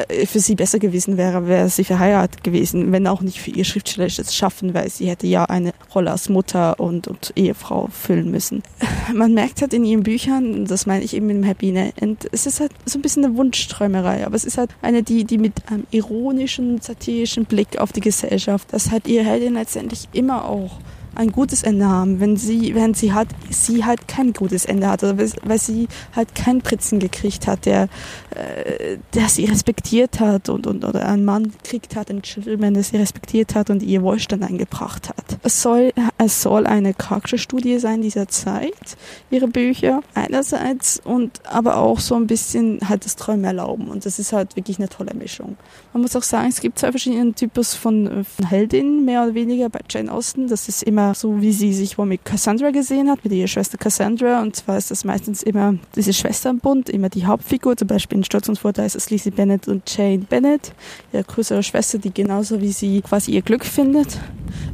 äh, 0.08 0.26
für 0.26 0.40
sie 0.40 0.56
besser 0.56 0.80
gewesen 0.80 1.18
wäre, 1.18 1.48
wäre 1.48 1.70
sie 1.70 1.84
verheiratet 1.84 2.44
gewesen, 2.44 2.92
wenn 2.92 3.08
auch 3.08 3.22
nicht 3.22 3.40
für 3.40 3.52
ihr 3.52 3.64
schriftstellerisches 3.64 4.36
Schaffen, 4.36 4.74
weil 4.74 4.90
sie 4.90 5.10
hätte 5.10 5.28
ja 5.28 5.46
eine 5.46 5.74
Rolle 5.94 6.12
als 6.12 6.30
Mutter 6.30 6.80
und, 6.80 7.08
und 7.08 7.34
Ehefrau 7.36 7.88
füllen 7.92 8.32
müssen. 8.32 8.64
Man 9.14 9.34
merkt 9.34 9.62
halt 9.62 9.74
in 9.74 9.86
ihren 9.86 10.04
Büchern, 10.04 10.66
das 10.66 10.86
meine 10.86 11.04
ich 11.04 11.16
eben 11.16 11.28
mit 11.28 11.38
dem 11.38 11.44
Happy 11.44 11.72
End, 11.72 12.28
es 12.32 12.46
ist 12.46 12.60
halt 12.60 12.72
so 12.86 13.00
ein 13.00 13.02
bisschen 13.02 13.24
eine 13.24 13.38
Wunschträumerei, 13.38 14.26
aber 14.26 14.36
es 14.36 14.44
ist 14.44 14.58
halt 14.58 14.72
eine, 14.82 15.04
die, 15.04 15.24
die 15.24 15.38
mit 15.38 15.54
einem 15.70 15.86
ironischen, 15.92 16.82
satirischen 16.82 17.46
Blick 17.46 17.78
auf 17.80 17.92
die 17.92 18.02
Gesellschaft, 18.02 18.68
das 18.72 18.92
halt 18.92 19.08
ihre 19.08 19.24
Heldin 19.24 19.54
letztendlich 19.54 20.10
immer 20.12 20.46
auch 20.46 20.80
ein 21.16 21.32
gutes 21.32 21.64
Ende 21.64 21.88
haben, 21.88 22.20
wenn 22.20 22.38
sie, 22.38 22.74
wenn 22.76 22.94
sie 22.94 23.14
hat, 23.14 23.28
sie 23.50 23.84
halt 23.84 24.08
kein 24.08 24.34
gutes 24.34 24.66
Ende 24.66 24.88
hat, 24.88 25.04
oder 25.04 25.18
weil 25.18 25.60
sie 25.60 25.88
halt 26.16 26.36
keinen 26.36 26.62
Pritzen 26.62 27.00
gekriegt 27.00 27.48
hat, 27.48 27.66
der, 27.66 27.90
äh, 28.32 28.98
der 29.14 29.28
sie 29.28 29.46
respektiert 29.46 30.20
hat 30.20 30.50
und, 30.50 30.68
und 30.68 30.86
oder 30.86 31.08
einen 31.08 31.26
Mann 31.26 31.52
gekriegt 31.52 31.96
hat, 31.96 32.10
einen 32.10 32.22
Gentleman, 32.22 32.74
der 32.74 32.84
sie 32.84 32.98
respektiert 32.98 33.56
hat 33.56 33.70
und 33.70 33.84
ihr 33.84 34.02
Wohlstand 34.02 34.44
eingebracht 34.44 35.10
hat. 35.10 35.38
Es 35.44 35.62
soll, 35.62 35.92
es 36.18 36.42
soll 36.42 36.66
eine 36.66 36.94
Charakterstudie 36.94 37.80
sein 37.80 38.02
dieser 38.02 38.28
Zeit, 38.28 38.98
ihre 39.30 39.48
Bücher 39.48 40.02
einerseits 40.14 41.02
und 41.04 41.46
aber 41.46 41.78
auch 41.78 42.00
so 42.00 42.16
ein 42.16 42.28
bisschen 42.28 42.80
halt 42.88 43.06
das 43.06 43.16
Träumen 43.16 43.44
erlauben 43.44 43.90
und 43.90 44.06
das 44.06 44.18
ist 44.18 44.34
halt 44.34 44.56
wirklich 44.56 44.80
eine 44.80 44.90
tolle 44.90 45.14
Mischung. 45.14 45.58
Man 45.94 46.02
muss 46.02 46.16
auch 46.16 46.24
sagen, 46.24 46.48
es 46.50 46.62
gibt 46.62 46.80
zwei 46.80 46.92
verschiedene 46.92 47.34
Typus 47.34 47.74
von, 47.74 48.24
von 48.24 48.48
Heldinnen, 48.48 49.04
mehr 49.04 49.24
oder 49.24 49.34
weniger 49.34 49.70
bei 49.70 49.80
Jane 49.90 50.12
Austen. 50.12 50.48
Das 50.48 50.70
ist 50.70 50.84
immer 50.84 51.02
immer 51.02 51.16
so, 51.16 51.42
wie 51.42 51.52
sie 51.52 51.74
sich 51.74 51.98
wohl 51.98 52.06
mit 52.06 52.26
Cassandra 52.26 52.72
gesehen 52.72 53.10
hat, 53.10 53.24
mit 53.24 53.34
ihrer 53.34 53.48
Schwester 53.48 53.78
Cassandra. 53.78 54.42
Und 54.42 54.56
zwar 54.56 54.78
ist 54.78 54.92
das 54.92 55.04
meistens 55.04 55.44
immer 55.44 55.76
diese 55.96 56.14
Schwesternbund, 56.14 56.90
immer 56.90 57.10
die 57.10 57.26
Hauptfigur. 57.26 57.76
Zum 57.78 57.88
Beispiel 57.88 58.18
in 58.22 58.26
Stolz 58.26 58.48
und 58.48 58.60
Vorteil 58.60 58.86
ist 58.86 58.96
es 58.96 59.10
Lizzie 59.10 59.32
Bennett 59.32 59.68
und 59.68 59.84
Jane 59.98 60.20
Bennett, 60.20 60.74
ihre 61.12 61.24
größere 61.24 61.64
Schwester, 61.64 61.98
die 61.98 62.14
genauso 62.14 62.62
wie 62.62 62.72
sie 62.72 63.02
quasi 63.02 63.32
ihr 63.32 63.42
Glück 63.42 63.66
findet. 63.66 64.20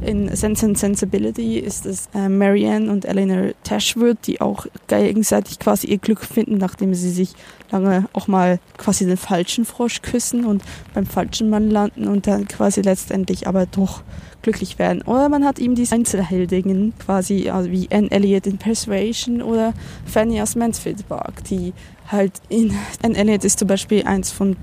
In 0.01 0.35
Sense 0.35 0.65
and 0.65 0.77
Sensibility 0.77 1.59
ist 1.59 1.85
es 1.85 2.09
äh, 2.13 2.29
Marianne 2.29 2.91
und 2.91 3.05
Eleanor 3.05 3.51
Tashwood, 3.63 4.17
die 4.25 4.41
auch 4.41 4.65
gegenseitig 4.87 5.59
quasi 5.59 5.87
ihr 5.87 5.97
Glück 5.97 6.23
finden, 6.23 6.57
nachdem 6.57 6.93
sie 6.93 7.09
sich 7.09 7.33
lange 7.71 8.07
auch 8.13 8.27
mal 8.27 8.59
quasi 8.77 9.05
den 9.05 9.17
falschen 9.17 9.65
Frosch 9.65 10.01
küssen 10.01 10.45
und 10.45 10.63
beim 10.93 11.05
falschen 11.05 11.49
Mann 11.49 11.69
landen 11.69 12.07
und 12.07 12.27
dann 12.27 12.47
quasi 12.47 12.81
letztendlich 12.81 13.47
aber 13.47 13.65
doch 13.65 14.03
glücklich 14.41 14.79
werden. 14.79 15.01
Oder 15.01 15.29
man 15.29 15.43
hat 15.43 15.59
ihm 15.59 15.75
die 15.75 15.87
Einzelheldinnen 15.89 16.93
quasi 16.99 17.49
also 17.49 17.69
wie 17.71 17.89
Anne 17.91 18.09
Elliot 18.11 18.47
in 18.47 18.57
Persuasion 18.57 19.41
oder 19.41 19.73
Fanny 20.05 20.41
aus 20.41 20.55
Mansfield 20.55 21.07
Park, 21.07 21.43
die 21.45 21.73
halt 22.07 22.33
in 22.49 22.73
Anne 23.03 23.17
Elliot 23.17 23.43
ist 23.43 23.59
zum 23.59 23.67
Beispiel 23.67 24.03
eins 24.03 24.31
von 24.31 24.55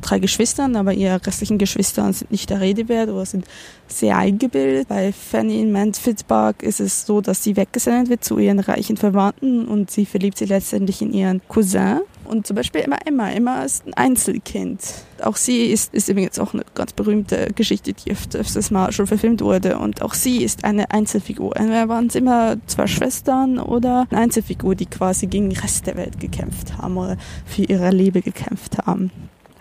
drei 0.00 0.18
Geschwistern, 0.18 0.76
aber 0.76 0.92
ihre 0.92 1.24
restlichen 1.24 1.58
Geschwister 1.58 2.12
sind 2.12 2.30
nicht 2.30 2.50
der 2.50 2.60
Rede 2.60 2.88
wert 2.88 3.10
oder 3.10 3.26
sind 3.26 3.44
sehr 3.88 4.16
eingebildet. 4.16 4.88
Bei 4.88 5.12
Fanny 5.12 5.60
in 5.60 5.72
Mansfield 5.72 6.26
Park 6.26 6.62
ist 6.62 6.80
es 6.80 7.06
so, 7.06 7.20
dass 7.20 7.42
sie 7.42 7.56
weggesendet 7.56 8.08
wird 8.08 8.24
zu 8.24 8.38
ihren 8.38 8.60
reichen 8.60 8.96
Verwandten 8.96 9.66
und 9.66 9.90
sie 9.90 10.06
verliebt 10.06 10.38
sich 10.38 10.48
letztendlich 10.48 11.02
in 11.02 11.12
ihren 11.12 11.40
Cousin 11.48 12.00
Und 12.24 12.46
zum 12.46 12.56
Beispiel 12.56 12.82
Emma 12.82 12.98
Emma. 13.04 13.30
Emma 13.30 13.62
ist 13.62 13.86
ein 13.86 13.94
Einzelkind. 13.94 14.80
Auch 15.22 15.36
sie 15.36 15.66
ist, 15.66 15.92
ist 15.92 16.08
übrigens 16.08 16.38
auch 16.38 16.54
eine 16.54 16.64
ganz 16.74 16.92
berühmte 16.92 17.48
Geschichte, 17.54 17.92
die 17.92 18.10
öfters 18.10 18.70
mal 18.70 18.92
schon 18.92 19.06
verfilmt 19.06 19.42
wurde. 19.42 19.78
Und 19.78 20.02
auch 20.02 20.14
sie 20.14 20.42
ist 20.42 20.64
eine 20.64 20.90
Einzelfigur. 20.90 21.56
Entweder 21.56 21.88
waren 21.88 22.06
es 22.06 22.14
immer 22.14 22.56
zwei 22.66 22.86
Schwestern 22.86 23.58
oder 23.58 24.06
eine 24.10 24.20
Einzelfigur, 24.20 24.74
die 24.74 24.86
quasi 24.86 25.26
gegen 25.26 25.50
den 25.50 25.58
Rest 25.58 25.86
der 25.86 25.96
Welt 25.96 26.20
gekämpft 26.20 26.78
haben 26.78 26.96
oder 26.96 27.16
für 27.44 27.62
ihre 27.62 27.90
Liebe 27.90 28.22
gekämpft 28.22 28.78
haben. 28.86 29.10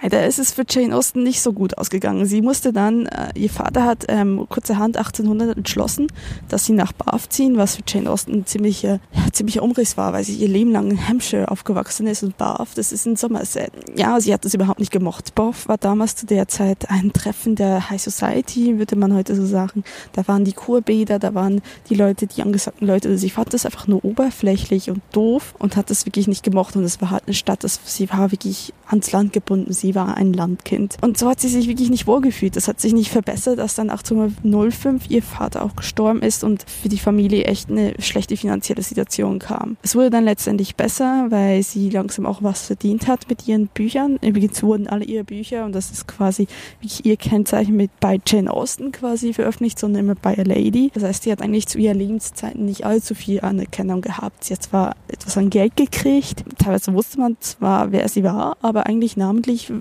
Da 0.08 0.22
ist 0.22 0.40
es 0.40 0.52
für 0.54 0.64
Jane 0.68 0.96
Austen 0.96 1.24
nicht 1.24 1.42
so 1.42 1.52
gut 1.52 1.78
ausgegangen. 1.78 2.26
Sie 2.26 2.42
musste 2.42 2.72
dann, 2.72 3.06
äh, 3.08 3.32
ihr 3.36 3.50
Vater 3.50 3.84
hat 3.84 4.06
ähm, 4.08 4.46
kurzerhand 4.48 4.96
1800 4.96 5.58
entschlossen, 5.58 6.08
dass 6.48 6.66
sie 6.66 6.72
nach 6.72 6.94
Bath 6.94 7.34
ziehen, 7.34 7.58
was 7.58 7.76
für 7.76 7.82
Jane 7.86 8.10
Austen 8.10 8.34
ein 8.34 8.46
ziemlicher, 8.46 9.00
ja, 9.12 9.32
ziemlicher 9.34 9.62
Umriss 9.62 9.98
war, 9.98 10.14
weil 10.14 10.24
sie 10.24 10.36
ihr 10.36 10.48
Leben 10.48 10.72
lang 10.72 10.90
in 10.90 11.08
Hampshire 11.08 11.52
aufgewachsen 11.52 12.08
ist 12.08 12.24
und 12.24 12.38
Bath, 12.38 12.70
das 12.76 12.94
ist 12.94 13.06
in 13.08 13.18
Somerset. 13.18 13.72
Ja, 13.96 14.22
sie 14.22 14.34
hat 14.34 14.46
das 14.46 14.54
überhaupt 14.54 14.80
nicht 14.80 14.92
gemocht. 14.92 15.36
Bath 15.36 15.68
war 15.68 15.78
damals 15.78 16.16
zu 16.16 16.26
der 16.26 16.48
Zeit 16.48 16.90
ein 16.90 17.12
Treffen 17.12 17.56
der 17.56 17.90
High 17.90 18.02
Society, 18.02 18.78
würde 18.78 18.96
man 18.96 19.14
heute 19.14 19.36
so 19.36 19.46
sagen. 19.46 19.84
Da 20.14 20.26
waren 20.30 20.46
die 20.46 20.54
Kurbäder, 20.54 21.20
da 21.20 21.34
waren 21.34 21.62
die 21.90 21.96
Leute, 21.96 22.26
die 22.26 22.42
angesagten 22.42 22.88
Leute. 22.88 23.18
Sie 23.18 23.30
fand 23.30 23.54
das 23.54 23.66
einfach 23.66 23.88
nur 23.88 24.06
oberflächlich 24.06 24.90
und 24.90 25.02
doof 25.12 25.56
und 25.60 25.76
hat 25.76 25.90
das 25.90 26.06
wirklich 26.06 26.28
nicht 26.28 26.44
gemocht 26.44 26.78
und 26.78 26.84
es 26.84 27.02
war 27.02 27.12
halt 27.12 27.24
eine 27.26 27.34
Stadt, 27.34 27.66
das, 27.66 27.82
sie 27.84 28.10
war 28.10 28.32
wirklich 28.32 28.74
ans 28.88 29.12
Land 29.12 29.34
gebunden. 29.34 29.74
Sie 29.74 29.89
war 29.96 30.18
ein 30.18 30.34
Landkind. 30.34 30.98
Und 31.02 31.18
so 31.18 31.30
hat 31.30 31.40
sie 31.40 31.48
sich 31.48 31.68
wirklich 31.68 31.90
nicht 31.90 32.08
wohlgefühlt. 32.08 32.56
Das 32.56 32.68
hat 32.68 32.80
sich 32.80 32.94
nicht 32.94 33.12
verbessert, 33.12 33.60
dass 33.60 33.76
dann 33.76 33.90
1805 33.90 35.10
ihr 35.10 35.24
Vater 35.24 35.64
auch 35.64 35.76
gestorben 35.76 36.22
ist 36.22 36.44
und 36.44 36.66
für 36.70 36.90
die 36.90 36.98
Familie 36.98 37.46
echt 37.46 37.70
eine 37.70 37.94
schlechte 38.00 38.38
finanzielle 38.38 38.82
Situation 38.82 39.40
kam. 39.40 39.78
Es 39.82 39.96
wurde 39.96 40.10
dann 40.10 40.24
letztendlich 40.24 40.76
besser, 40.76 41.28
weil 41.30 41.64
sie 41.64 41.90
langsam 41.90 42.26
auch 42.26 42.44
was 42.44 42.68
verdient 42.68 43.08
hat 43.08 43.30
mit 43.30 43.48
ihren 43.48 43.68
Büchern. 43.68 44.18
Übrigens 44.22 44.62
wurden 44.64 44.88
alle 44.88 45.06
ihre 45.06 45.24
Bücher, 45.24 45.66
und 45.66 45.74
das 45.74 45.92
ist 45.92 46.08
quasi 46.08 46.48
wie 46.82 46.90
ihr 47.04 47.18
Kennzeichen 47.18 47.76
mit 47.76 47.92
bei 48.00 48.20
Jane 48.26 48.52
Austen 48.52 48.92
quasi 48.92 49.34
veröffentlicht, 49.34 49.80
sondern 49.80 50.06
immer 50.06 50.16
bei 50.16 50.38
A 50.38 50.44
Lady. 50.44 50.92
Das 50.94 51.04
heißt, 51.04 51.24
sie 51.24 51.32
hat 51.32 51.42
eigentlich 51.42 51.68
zu 51.68 51.78
ihrer 51.78 51.94
Lebenszeit 51.94 52.56
nicht 52.56 52.86
allzu 52.86 53.16
viel 53.16 53.42
Anerkennung 53.42 54.02
gehabt. 54.02 54.44
Sie 54.44 54.54
hat 54.54 54.64
zwar 54.64 54.96
etwas 55.08 55.38
an 55.38 55.50
Geld 55.50 55.76
gekriegt, 55.76 56.44
teilweise 56.58 56.94
wusste 56.94 57.20
man 57.20 57.38
zwar, 57.40 57.92
wer 57.92 58.08
sie 58.10 58.24
war, 58.24 58.58
aber 58.62 58.86
eigentlich 58.86 59.18
namentlich 59.18 59.72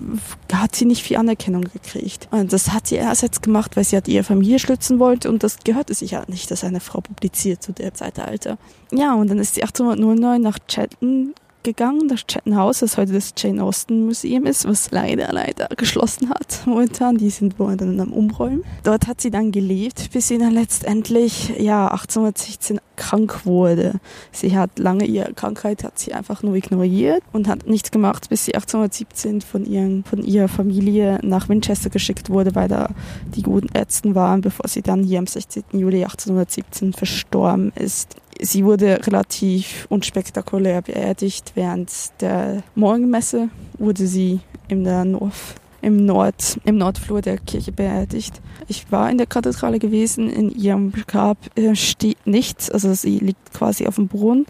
hat 0.51 0.75
sie 0.75 0.85
nicht 0.85 1.03
viel 1.03 1.17
Anerkennung 1.17 1.63
gekriegt. 1.63 2.27
Und 2.31 2.53
das 2.53 2.71
hat 2.71 2.87
sie 2.87 2.95
erst 2.95 3.21
jetzt 3.21 3.41
gemacht, 3.41 3.75
weil 3.75 3.83
sie 3.83 3.97
hat 3.97 4.07
ihre 4.07 4.23
Familie 4.23 4.59
schützen 4.59 4.99
wollte 4.99 5.29
und 5.29 5.43
das 5.43 5.59
gehörte 5.63 5.93
sich 5.93 6.11
ja 6.11 6.23
nicht, 6.27 6.51
dass 6.51 6.63
eine 6.63 6.79
Frau 6.79 7.01
publiziert 7.01 7.63
zu 7.63 7.71
der 7.71 7.93
Zeitalter. 7.93 8.57
Ja, 8.91 9.13
und 9.13 9.29
dann 9.29 9.39
ist 9.39 9.55
sie 9.55 9.63
1809 9.63 10.41
nach 10.41 10.59
Chatham 10.67 11.33
gegangen, 11.63 12.07
das 12.07 12.25
Chatham 12.27 12.55
House, 12.55 12.79
das 12.79 12.97
heute 12.97 13.13
das 13.13 13.33
Jane 13.37 13.63
Austen 13.63 14.05
Museum 14.05 14.45
ist, 14.45 14.67
was 14.67 14.91
leider, 14.91 15.31
leider 15.31 15.67
geschlossen 15.75 16.29
hat 16.29 16.61
momentan. 16.65 17.17
Die 17.17 17.29
sind 17.29 17.55
dann 17.59 17.99
am 17.99 18.13
Umräumen. 18.13 18.63
Dort 18.83 19.07
hat 19.07 19.21
sie 19.21 19.31
dann 19.31 19.51
gelebt, 19.51 20.11
bis 20.11 20.27
sie 20.27 20.37
dann 20.37 20.53
letztendlich, 20.53 21.49
ja, 21.59 21.87
1816 21.87 22.79
krank 22.95 23.45
wurde. 23.45 23.93
Sie 24.31 24.57
hat 24.57 24.77
lange 24.77 25.05
ihre 25.05 25.33
Krankheit, 25.33 25.83
hat 25.83 25.97
sie 25.97 26.13
einfach 26.13 26.43
nur 26.43 26.55
ignoriert 26.55 27.23
und 27.31 27.47
hat 27.47 27.65
nichts 27.67 27.91
gemacht, 27.91 28.29
bis 28.29 28.45
sie 28.45 28.53
1817 28.53 29.41
von, 29.41 29.65
ihren, 29.65 30.03
von 30.03 30.21
ihrer 30.21 30.47
Familie 30.47 31.19
nach 31.23 31.49
Winchester 31.49 31.89
geschickt 31.89 32.29
wurde, 32.29 32.55
weil 32.55 32.67
da 32.67 32.89
die 33.35 33.41
guten 33.41 33.69
Ärzte 33.73 34.13
waren, 34.15 34.41
bevor 34.41 34.67
sie 34.67 34.81
dann 34.81 35.03
hier 35.03 35.19
am 35.19 35.27
16. 35.27 35.63
Juli 35.71 36.03
1817 36.03 36.93
verstorben 36.93 37.71
ist. 37.75 38.15
Sie 38.41 38.63
wurde 38.63 39.05
relativ 39.05 39.85
unspektakulär 39.89 40.81
beerdigt. 40.81 41.51
Während 41.55 41.91
der 42.21 42.63
Morgenmesse 42.75 43.49
wurde 43.77 44.07
sie 44.07 44.39
der 44.69 45.03
North 45.03 45.55
im, 45.81 46.05
Nord, 46.05 46.59
im 46.65 46.77
Nordflur 46.77 47.21
der 47.21 47.37
Kirche 47.37 47.71
beerdigt. 47.71 48.41
Ich 48.67 48.91
war 48.91 49.09
in 49.09 49.17
der 49.17 49.27
Kathedrale 49.27 49.79
gewesen, 49.79 50.29
in 50.29 50.49
ihrem 50.51 50.91
Grab 51.07 51.37
äh, 51.55 51.75
steht 51.75 52.25
nichts, 52.25 52.69
also 52.69 52.93
sie 52.93 53.19
liegt 53.19 53.53
quasi 53.53 53.87
auf 53.87 53.95
dem 53.95 54.07
Brunnen. 54.07 54.45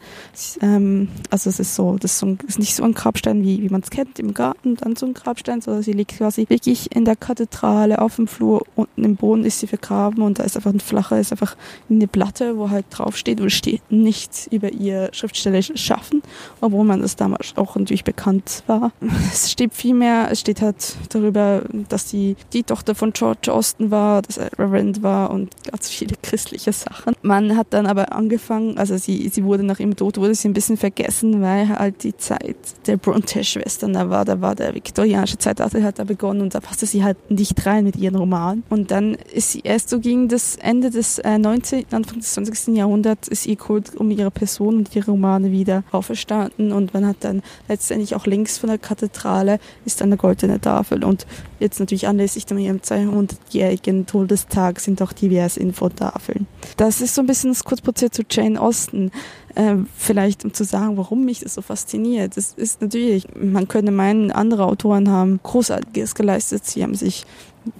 Ähm, 0.61 1.09
also 1.29 1.49
es 1.49 1.59
ist 1.59 1.75
so, 1.75 1.97
das 1.97 2.21
ist, 2.21 2.59
nicht 2.59 2.75
so 2.75 2.83
ein 2.83 2.93
Grabstein, 2.93 3.43
wie, 3.43 3.61
wie 3.61 3.69
man 3.69 3.81
es 3.81 3.89
kennt, 3.89 4.19
im 4.19 4.33
Garten, 4.33 4.75
dann 4.75 4.95
so 4.95 5.05
ein 5.05 5.13
Grabstein, 5.13 5.61
sondern 5.61 5.83
sie 5.83 5.93
liegt 5.93 6.17
quasi 6.17 6.45
wirklich 6.49 6.95
in 6.95 7.05
der 7.05 7.15
Kathedrale 7.15 8.01
auf 8.01 8.15
dem 8.15 8.27
Flur, 8.27 8.65
unten 8.75 9.03
im 9.03 9.15
Boden 9.15 9.43
ist 9.43 9.59
sie 9.59 9.67
vergraben 9.67 10.23
und 10.23 10.39
da 10.39 10.43
ist 10.43 10.55
einfach 10.55 10.73
ein 10.73 10.79
flacher, 10.79 11.19
ist 11.19 11.31
einfach 11.31 11.55
eine 11.89 12.07
Platte, 12.07 12.57
wo 12.57 12.69
halt 12.69 12.85
draufsteht, 12.89 13.41
wo 13.41 13.49
steht 13.49 13.81
nichts 13.89 14.47
über 14.47 14.71
ihr 14.71 15.09
Schriftsteller 15.13 15.61
schaffen, 15.61 16.21
obwohl 16.61 16.85
man 16.85 17.01
das 17.01 17.15
damals 17.15 17.53
auch 17.55 17.75
natürlich 17.75 18.03
bekannt 18.03 18.63
war. 18.67 18.91
Es 19.31 19.51
steht 19.51 19.73
viel 19.73 19.93
mehr, 19.93 20.29
es 20.31 20.39
steht 20.39 20.61
halt 20.61 20.95
darüber, 21.09 21.61
dass 21.87 22.09
sie 22.09 22.35
die 22.53 22.63
Tochter 22.63 22.95
von 22.95 23.13
George 23.13 23.53
Austin 23.53 23.91
war, 23.91 23.98
dass 23.99 24.37
er 24.37 24.49
Reverend 24.57 25.03
war 25.03 25.31
und 25.31 25.49
ganz 25.69 25.89
viele 25.89 26.15
christliche 26.21 26.73
Sachen. 26.73 27.15
Man 27.21 27.55
hat 27.55 27.67
dann 27.71 27.85
aber 27.85 28.13
angefangen, 28.13 28.77
also 28.77 28.97
sie, 28.97 29.29
sie 29.29 29.43
wurde 29.43 29.63
nach 29.63 29.79
ihrem 29.79 29.95
Tod, 29.95 30.17
wurde 30.17 30.35
sie 30.35 30.47
ein 30.47 30.53
bisschen 30.53 30.77
vergessen, 30.77 31.41
weil 31.41 31.69
halt 31.69 32.03
die 32.03 32.15
Zeit 32.17 32.57
der 32.87 32.97
Bronte-Schwestern 32.97 33.93
da 33.93 34.09
war, 34.09 34.25
da 34.25 34.41
war 34.41 34.55
der 34.55 34.73
viktorianische 34.73 35.37
Zeitalter 35.37 35.83
hat 35.83 35.99
da 35.99 36.03
begonnen 36.03 36.41
und 36.41 36.55
da 36.55 36.59
passte 36.59 36.85
sie 36.85 37.03
halt 37.03 37.17
nicht 37.29 37.65
rein 37.65 37.83
mit 37.83 37.95
ihren 37.95 38.15
Romanen. 38.15 38.63
Und 38.69 38.91
dann 38.91 39.15
ist 39.33 39.51
sie 39.51 39.61
erst 39.63 39.89
so 39.89 39.99
gegen 39.99 40.27
das 40.27 40.55
Ende 40.55 40.89
des 40.89 41.19
äh, 41.19 41.37
19., 41.37 41.85
Anfang 41.91 42.19
des 42.19 42.33
20. 42.33 42.75
Jahrhunderts 42.75 43.27
ist 43.27 43.45
ihr 43.45 43.55
Kult 43.55 43.95
um 43.95 44.11
ihre 44.11 44.31
Person 44.31 44.77
und 44.77 44.95
ihre 44.95 45.11
Romane 45.11 45.51
wieder 45.51 45.83
auferstanden 45.91 46.71
und 46.71 46.93
man 46.93 47.05
hat 47.05 47.17
dann 47.21 47.41
letztendlich 47.67 48.15
auch 48.15 48.25
links 48.25 48.57
von 48.57 48.69
der 48.69 48.77
Kathedrale 48.77 49.59
ist 49.85 50.01
eine 50.01 50.17
goldene 50.17 50.59
Tafel 50.59 51.03
und 51.03 51.25
jetzt 51.59 51.79
natürlich 51.79 52.07
anlässlich 52.07 52.45
dem 52.45 52.57
200-jährigen 52.57 53.88
Todestag 54.05 54.79
sind 54.79 55.01
auch 55.01 55.13
diverse 55.13 55.59
Infotafeln. 55.59 56.47
Das 56.77 57.01
ist 57.01 57.15
so 57.15 57.21
ein 57.21 57.27
bisschen 57.27 57.51
das 57.51 57.63
Kurzprozess 57.63 58.11
zu 58.11 58.23
Jane 58.29 58.59
Austen. 58.59 59.11
Äh, 59.55 59.75
vielleicht 59.95 60.45
um 60.45 60.53
zu 60.53 60.63
sagen, 60.63 60.97
warum 60.97 61.25
mich 61.25 61.39
das 61.39 61.55
so 61.55 61.61
fasziniert. 61.61 62.37
Das 62.37 62.53
ist 62.53 62.81
natürlich, 62.81 63.27
man 63.35 63.67
könnte 63.67 63.91
meinen, 63.91 64.31
andere 64.31 64.65
Autoren 64.65 65.09
haben 65.09 65.39
Großartiges 65.43 66.15
geleistet. 66.15 66.65
Sie 66.65 66.83
haben 66.83 66.95
sich 66.95 67.25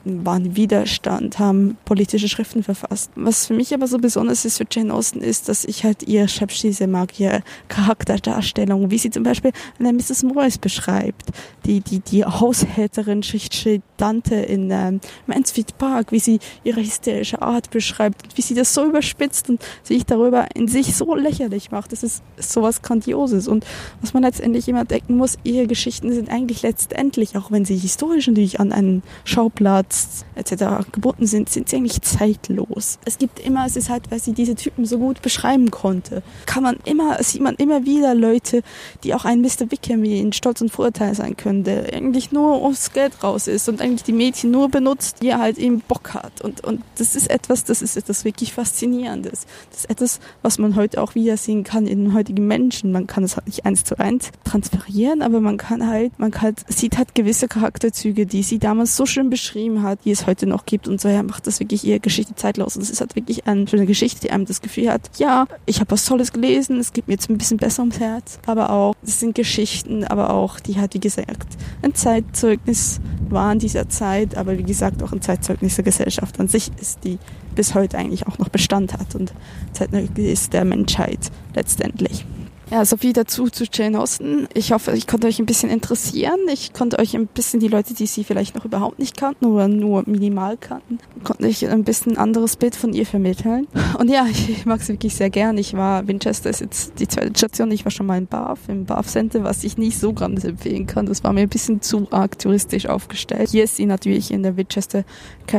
waren 0.06 0.56
Widerstand, 0.56 1.40
haben 1.40 1.78
politische 1.86 2.30
Schriften 2.30 2.64
verfasst. 2.64 3.12
Was 3.16 3.48
für 3.48 3.54
mich 3.54 3.74
aber 3.74 3.88
so 3.88 3.98
besonders 3.98 4.46
ist 4.46 4.58
für 4.58 4.66
Jane 4.70 4.94
Austen 4.94 5.22
ist, 5.22 5.50
dass 5.50 5.66
ich 5.66 5.84
halt 5.84 6.04
ihr 6.04 6.28
Schreibstil 6.28 6.88
mag, 6.88 7.20
ihre 7.20 7.42
Charakterdarstellung, 7.68 8.92
wie 8.92 8.98
sie 8.98 9.10
zum 9.10 9.24
Beispiel 9.24 9.52
eine 9.80 9.94
Mrs. 9.94 10.24
Morris 10.24 10.58
beschreibt, 10.58 11.30
die, 11.66 11.82
die, 11.82 12.00
die 12.00 12.26
Haushälterin 12.26 13.24
Schichtschild 13.24 13.82
Dante 13.98 14.36
in 14.36 14.72
ähm, 14.72 15.00
Mansfield 15.28 15.78
Park, 15.78 16.12
wie 16.12 16.20
sie 16.20 16.40
ihre 16.64 16.82
hysterische 16.82 17.42
Art 17.42 17.70
beschreibt, 17.70 18.38
wie 18.38 18.42
sie 18.42 18.56
das 18.56 18.74
so 18.74 18.86
überspitzt 18.86 19.50
und 19.50 19.62
sich 19.84 20.06
darüber 20.06 20.48
in 20.56 20.68
sich 20.68 20.96
so 20.96 21.16
lächerlich 21.16 21.72
macht. 21.72 21.92
Das 21.92 22.04
ist 22.04 22.24
sowas 22.38 22.82
Grandioses. 22.82 23.48
Und 23.48 23.66
was 24.02 24.14
man 24.14 24.24
letztendlich 24.24 24.68
immer 24.68 24.86
denken 24.86 25.18
muss, 25.18 25.38
ihre 25.44 25.68
Geschichten 25.68 26.14
sind 26.14 26.30
eigentlich 26.30 26.62
letztendlich, 26.62 27.38
auch 27.38 27.52
wenn 27.52 27.66
sie 27.66 27.78
historisch 27.78 28.28
natürlich 28.28 28.60
an 28.60 28.72
einen 28.72 29.04
Schauplatz 29.24 29.79
Platz 29.80 30.26
etc. 30.36 30.92
gebunden 30.92 31.26
sind, 31.26 31.50
sind 31.50 31.70
sie 31.70 31.78
eigentlich 31.78 32.02
zeitlos. 32.02 33.00
Es 33.06 33.18
gibt 33.18 33.40
immer, 33.40 33.66
es 33.66 33.78
ist 33.78 33.90
halt, 33.90 34.12
weil 34.12 34.20
sie 34.20 34.34
diese 34.34 34.56
Typen 34.56 34.86
so 34.86 34.98
gut 34.98 35.22
beschreiben 35.22 35.72
konnte, 35.72 36.22
kann 36.46 36.64
man 36.64 36.78
immer, 36.84 37.22
sieht 37.24 37.42
man 37.42 37.56
immer 37.56 37.86
wieder 37.86 38.14
Leute, 38.14 38.62
die 39.04 39.14
auch 39.14 39.24
ein 39.24 39.42
Mr. 39.42 39.72
Wickham 39.72 40.04
in 40.04 40.34
Stolz 40.34 40.60
und 40.62 40.70
Vorurteil 40.70 41.16
sein 41.16 41.38
können, 41.38 41.64
der 41.64 41.94
eigentlich 41.94 42.34
nur 42.34 42.56
aufs 42.56 42.92
Geld 42.92 43.24
raus 43.24 43.48
ist 43.48 43.70
und 43.70 43.82
eigentlich 43.82 44.04
die 44.04 44.12
Mädchen 44.12 44.52
nur 44.52 44.70
benutzt, 44.70 45.22
die 45.22 45.30
er 45.30 45.40
halt 45.40 45.58
eben 45.58 45.80
Bock 45.80 46.14
hat. 46.14 46.42
Und, 46.42 46.64
und 46.64 46.82
das 46.98 47.16
ist 47.16 47.30
etwas, 47.30 47.64
das 47.64 47.82
ist 47.82 47.96
etwas 47.96 48.26
wirklich 48.26 48.54
Faszinierendes. 48.54 49.46
Das 49.72 49.82
ist 49.82 49.90
etwas, 49.90 50.20
was 50.42 50.58
man 50.60 50.76
heute 50.76 51.02
auch 51.02 51.16
wieder 51.16 51.38
sehen 51.38 51.64
kann 51.64 51.88
in 51.88 52.14
heutigen 52.14 52.48
Menschen. 52.48 52.92
Man 52.92 53.08
kann 53.08 53.24
es 53.24 53.38
halt 53.38 53.48
nicht 53.48 53.66
eins 53.66 53.86
zu 53.86 53.98
eins 53.98 54.32
transferieren, 54.44 55.22
aber 55.22 55.40
man 55.40 55.58
kann 55.58 55.88
halt, 55.88 56.18
man 56.20 56.32
kann, 56.32 56.56
sieht 56.68 56.98
halt 56.98 57.16
gewisse 57.16 57.48
Charakterzüge, 57.48 58.26
die 58.26 58.44
sie 58.44 58.60
damals 58.60 58.98
so 58.98 59.06
schön 59.06 59.30
beschrieben 59.30 59.59
geschrieben 59.60 59.84
hat, 59.84 60.06
die 60.06 60.12
es 60.12 60.26
heute 60.26 60.46
noch 60.46 60.66
gibt 60.66 60.88
und 60.88 61.02
so, 61.02 61.10
ja, 61.10 61.22
macht 61.22 61.46
das 61.46 61.60
wirklich 61.60 61.84
ihre 61.84 62.00
Geschichte 62.00 62.36
zeitlos. 62.36 62.76
Und 62.76 62.82
es 62.82 62.90
ist 62.90 63.02
halt 63.02 63.16
wirklich 63.16 63.46
eine 63.46 63.68
schöne 63.68 63.86
Geschichte, 63.86 64.22
die 64.22 64.32
einem 64.32 64.46
das 64.46 64.62
Gefühl 64.62 64.90
hat, 64.90 65.10
ja, 65.18 65.48
ich 65.66 65.80
habe 65.80 65.92
was 65.92 66.06
Tolles 66.06 66.32
gelesen, 66.32 66.78
es 66.78 66.94
geht 66.94 67.08
mir 67.08 67.16
jetzt 67.16 67.30
ein 67.30 67.38
bisschen 67.38 67.58
besser 67.58 67.82
ums 67.82 68.00
Herz, 68.00 68.40
aber 68.46 68.70
auch, 68.70 68.96
es 69.04 69.20
sind 69.20 69.36
Geschichten, 69.36 70.06
aber 70.06 70.30
auch, 70.30 70.60
die 70.60 70.80
halt, 70.80 70.94
wie 70.94 71.00
gesagt, 71.00 71.58
ein 71.82 71.94
Zeitzeugnis 71.94 73.00
waren 73.30 73.60
dieser 73.60 73.90
Zeit, 73.90 74.38
aber 74.38 74.58
wie 74.58 74.64
gesagt, 74.64 75.04
auch 75.04 75.12
ein 75.12 75.22
Zeitzeugnis 75.22 75.76
der 75.76 75.84
Gesellschaft 75.84 76.40
an 76.40 76.48
sich 76.48 76.72
ist, 76.80 77.04
die 77.04 77.20
bis 77.56 77.76
heute 77.76 77.98
eigentlich 77.98 78.28
auch 78.28 78.38
noch 78.38 78.50
Bestand 78.50 78.94
hat 78.94 79.16
und 79.16 79.34
Zeitzeugnis 79.74 80.50
der 80.50 80.66
Menschheit 80.66 81.32
letztendlich. 81.54 82.26
Ja, 82.72 82.86
so 82.86 82.98
viel 82.98 83.14
dazu 83.14 83.50
zu 83.50 83.64
Jane 83.72 84.00
Austen. 84.00 84.48
Ich 84.54 84.72
hoffe, 84.72 84.92
ich 84.92 85.08
konnte 85.08 85.26
euch 85.26 85.40
ein 85.40 85.48
bisschen 85.48 85.72
interessieren. 85.72 86.38
Ich 86.54 86.72
konnte 86.72 87.00
euch 87.00 87.16
ein 87.16 87.26
bisschen 87.26 87.60
die 87.60 87.68
Leute, 87.68 87.96
die 87.96 88.06
sie 88.06 88.24
vielleicht 88.24 88.56
noch 88.56 88.64
überhaupt 88.64 89.00
nicht 89.00 89.18
kannten 89.18 89.46
oder 89.46 89.68
nur 89.68 90.04
minimal 90.06 90.56
kannten, 90.56 91.00
konnte 91.24 91.48
ich 91.48 91.68
ein 91.68 91.84
bisschen 91.84 92.18
anderes 92.18 92.58
Bild 92.58 92.76
von 92.76 92.94
ihr 92.94 93.08
vermitteln. 93.08 93.68
Und 93.98 94.08
ja, 94.12 94.28
ich 94.30 94.68
mag 94.68 94.82
sie 94.82 94.94
wirklich 94.94 95.16
sehr 95.16 95.32
gern. 95.32 95.58
Ich 95.58 95.74
war, 95.74 96.08
Winchester 96.08 96.52
ist 96.52 96.62
jetzt 96.62 97.00
die 97.00 97.08
zweite 97.08 97.36
Station. 97.36 97.72
Ich 97.72 97.86
war 97.86 97.92
schon 97.92 98.06
mal 98.06 98.20
in 98.20 98.28
Bath, 98.28 98.60
im 98.68 98.86
Bath 98.86 99.08
Center, 99.08 99.44
was 99.44 99.64
ich 99.64 99.80
nicht 99.80 99.98
so 99.98 100.14
ganz 100.14 100.44
empfehlen 100.44 100.86
kann. 100.86 101.08
Das 101.08 101.24
war 101.24 101.34
mir 101.34 101.42
ein 101.42 101.50
bisschen 101.50 101.82
zu 101.82 102.08
arg 102.12 102.38
touristisch 102.38 102.86
aufgestellt. 102.86 103.50
Hier 103.50 103.64
ist 103.64 103.78
sie 103.78 103.88
natürlich 103.88 104.30
in 104.30 104.44
der 104.44 104.58
Winchester 104.58 105.06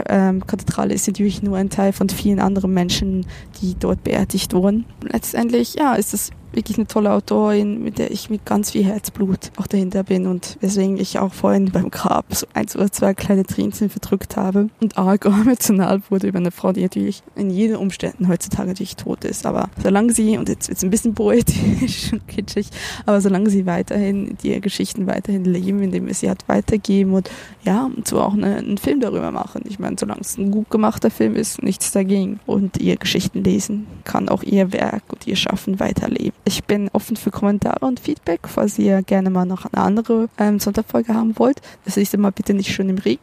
ähm, 0.09 0.47
Kathedrale, 0.47 0.95
ist 0.95 1.09
natürlich 1.09 1.43
nur 1.43 1.57
ein 1.57 1.71
Teil 1.71 1.93
von 1.93 2.09
vielen 2.09 2.39
anderen 2.39 2.73
Menschen, 2.73 3.27
die 3.61 3.75
dort 3.75 4.05
beerdigt 4.05 4.55
wurden. 4.55 4.85
Letztendlich, 5.03 5.75
ja, 5.75 5.95
ist 5.95 6.15
es 6.15 6.31
wirklich 6.53 6.79
eine 6.79 6.87
tolle 6.87 7.13
Autorin, 7.13 7.83
mit 7.83 7.99
der 7.99 8.11
ich 8.11 8.31
mit 8.31 8.45
ganz 8.45 8.71
viel 8.73 8.85
Herzblut 8.85 9.51
auch 9.57 9.67
dahinter 9.67 10.03
bin 10.03 10.27
und 10.27 10.57
weswegen 10.61 10.99
ich 10.99 11.19
auch 11.19 11.33
vorhin 11.33 11.71
beim 11.71 11.91
Grab 11.91 12.35
so 12.35 12.47
eins 12.55 12.77
oder 12.77 12.91
zwei 12.91 13.15
kleine 13.15 13.45
Tränchen 13.45 13.91
verdrückt 13.91 14.37
habe 14.37 14.69
und 14.81 14.99
arg 14.99 15.25
emotional 15.41 16.03
wurde 16.11 16.29
über 16.29 16.39
eine 16.39 16.51
Frau, 16.51 16.73
die 16.73 16.83
natürlich 16.83 17.23
in 17.37 17.51
jeden 17.51 17.77
Umständen 17.77 18.29
heutzutage 18.29 18.69
natürlich 18.69 18.97
tot 18.97 19.25
ist. 19.25 19.47
Aber 19.47 19.71
solange 19.83 20.13
sie, 20.13 20.39
und 20.39 20.49
jetzt 20.49 20.69
wird 20.69 20.79
es 20.79 20.85
ein 20.85 20.91
bisschen 20.91 21.15
poetisch 21.15 22.13
und 22.13 22.27
kitschig, 22.29 22.69
aber 23.07 23.21
solange 23.21 23.51
sie 23.51 23.67
weiterhin 23.67 24.37
die 24.43 24.61
Geschichten 24.61 25.07
weiterhin 25.07 25.45
leben, 25.45 25.83
indem 25.83 26.07
wir 26.07 26.15
sie 26.15 26.29
halt 26.29 26.49
weitergeben 26.49 27.15
und 27.15 27.31
ja, 27.63 27.85
und 27.85 28.09
so 28.09 28.21
auch 28.21 28.33
eine, 28.33 28.57
einen 28.57 28.79
Film 28.79 29.01
darüber 29.01 29.31
machen. 29.31 29.63
Ich 29.67 29.79
meine, 29.79 29.97
solange 29.99 30.23
es 30.23 30.39
ein 30.39 30.51
gut 30.51 30.71
gemachter 30.71 31.11
Film 31.11 31.37
ist, 31.37 31.63
nichts 31.63 31.93
dagegen. 31.93 32.41
Und 32.47 32.79
ihr 32.79 32.97
Geschichten 32.97 33.45
lesen, 33.45 33.87
kann 34.05 34.29
auch 34.29 34.43
ihr 34.43 34.73
Werk 34.73 35.03
und 35.09 35.27
ihr 35.27 35.37
Schaffen 35.37 35.81
weiterleben. 35.81 36.33
Ich 36.45 36.65
bin 36.65 36.89
offen 36.93 37.17
für 37.17 37.31
Kommentare 37.31 37.85
und 37.87 38.01
Feedback, 38.01 38.41
falls 38.47 38.79
ihr 38.79 39.03
gerne 39.03 39.31
mal 39.31 39.45
noch 39.45 39.67
eine 39.67 39.83
andere 39.83 40.29
ähm, 40.39 40.59
Sonderfolge 40.59 41.15
haben 41.15 41.39
wollt. 41.39 41.61
Das 41.85 41.97
ist 41.97 42.15
immer 42.15 42.33
bitte 42.33 42.55
nicht 42.55 42.73
schon 42.73 42.89
im 42.89 42.99
Regen, 42.99 43.21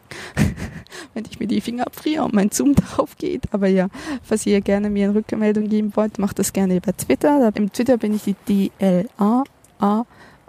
wenn 1.14 1.24
ich 1.30 1.40
mir 1.40 1.46
die 1.46 1.60
Finger 1.60 1.86
abfriere 1.86 2.24
und 2.24 2.34
mein 2.34 2.50
Zoom 2.50 2.74
darauf 2.74 3.16
geht. 3.16 3.52
Aber 3.52 3.66
ja, 3.66 3.88
falls 4.22 4.46
ihr 4.46 4.60
gerne 4.60 4.90
mir 4.90 5.06
eine 5.06 5.14
Rückmeldung 5.14 5.68
geben 5.68 5.92
wollt, 5.94 6.18
macht 6.18 6.38
das 6.38 6.52
gerne 6.52 6.76
über 6.76 6.96
Twitter. 6.96 7.50
Im 7.54 7.72
Twitter 7.72 7.96
bin 7.96 8.14
ich 8.14 8.22
die 8.46 8.70
DLA. 8.80 9.44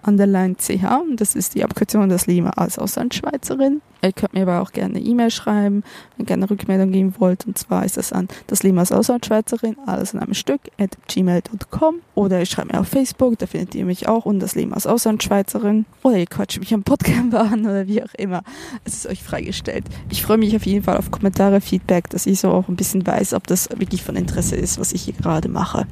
A 0.03 0.08
underline 0.08 0.56
ch. 0.56 0.79
Das 1.15 1.36
ist 1.36 1.56
die 1.56 1.63
Abkürzung 1.63 2.10
des 2.10 2.27
Lima 2.27 2.51
als 2.51 2.79
Auslandsschweizerin. 2.79 3.82
Ihr 4.01 4.13
könnt 4.13 4.34
mir 4.34 4.44
aber 4.44 4.62
auch 4.62 4.72
gerne 4.72 5.00
E-Mail 5.00 5.29
schreiben, 5.29 5.84
wenn 6.15 6.24
ihr 6.24 6.27
gerne 6.27 6.50
Rückmeldung 6.50 6.91
geben 6.91 7.15
wollt. 7.20 7.46
Und 7.46 7.58
zwar 7.58 7.84
ist 7.84 7.98
das 7.98 8.13
an 8.13 8.29
das 8.48 8.63
Lima 8.63 8.82
als 8.82 8.91
Auslandsschweizerin, 8.91 9.75
alles 9.86 10.13
in 10.13 10.20
einem 10.20 10.34
Stück, 10.34 10.62
at 10.79 10.98
gmail.com. 11.08 11.96
Oder 12.15 12.39
ihr 12.39 12.46
schreibt 12.46 12.72
mir 12.72 12.79
auf 12.79 12.88
Facebook, 12.88 13.38
da 13.39 13.46
findet 13.46 13.75
ihr 13.75 13.86
mich 13.86 14.08
auch 14.08 14.25
und 14.25 14.39
das 14.39 14.56
Lima 14.56 14.75
als 14.75 14.88
Auslandsschweizerin. 14.88 15.86
Oder 16.03 16.18
ihr 16.18 16.27
quatscht 16.27 16.60
mich 16.60 16.74
am 16.74 16.84
Podcast 16.84 17.34
an 17.34 17.65
oder 17.65 17.88
wie 17.88 18.01
auch 18.01 18.13
immer. 18.18 18.44
Es 18.86 18.94
ist 18.94 19.08
euch 19.08 19.22
freigestellt. 19.22 19.84
Ich 20.10 20.24
freue 20.24 20.38
mich 20.38 20.56
auf 20.56 20.65
jeden 20.65 20.84
Fall 20.84 20.98
auf 20.98 21.12
Kommentare, 21.12 21.60
Feedback, 21.60 22.10
dass 22.10 22.25
ich 22.25 22.39
so 22.39 22.51
auch 22.51 22.70
ein 22.70 22.75
bisschen 22.75 23.06
weiß, 23.06 23.34
ob 23.34 23.48
das 23.48 23.70
wirklich 23.75 24.03
von 24.03 24.15
Interesse 24.15 24.56
ist, 24.56 24.79
was 24.79 24.94
ich 24.94 25.03
hier 25.03 25.13
gerade 25.13 25.50
mache. 25.50 25.86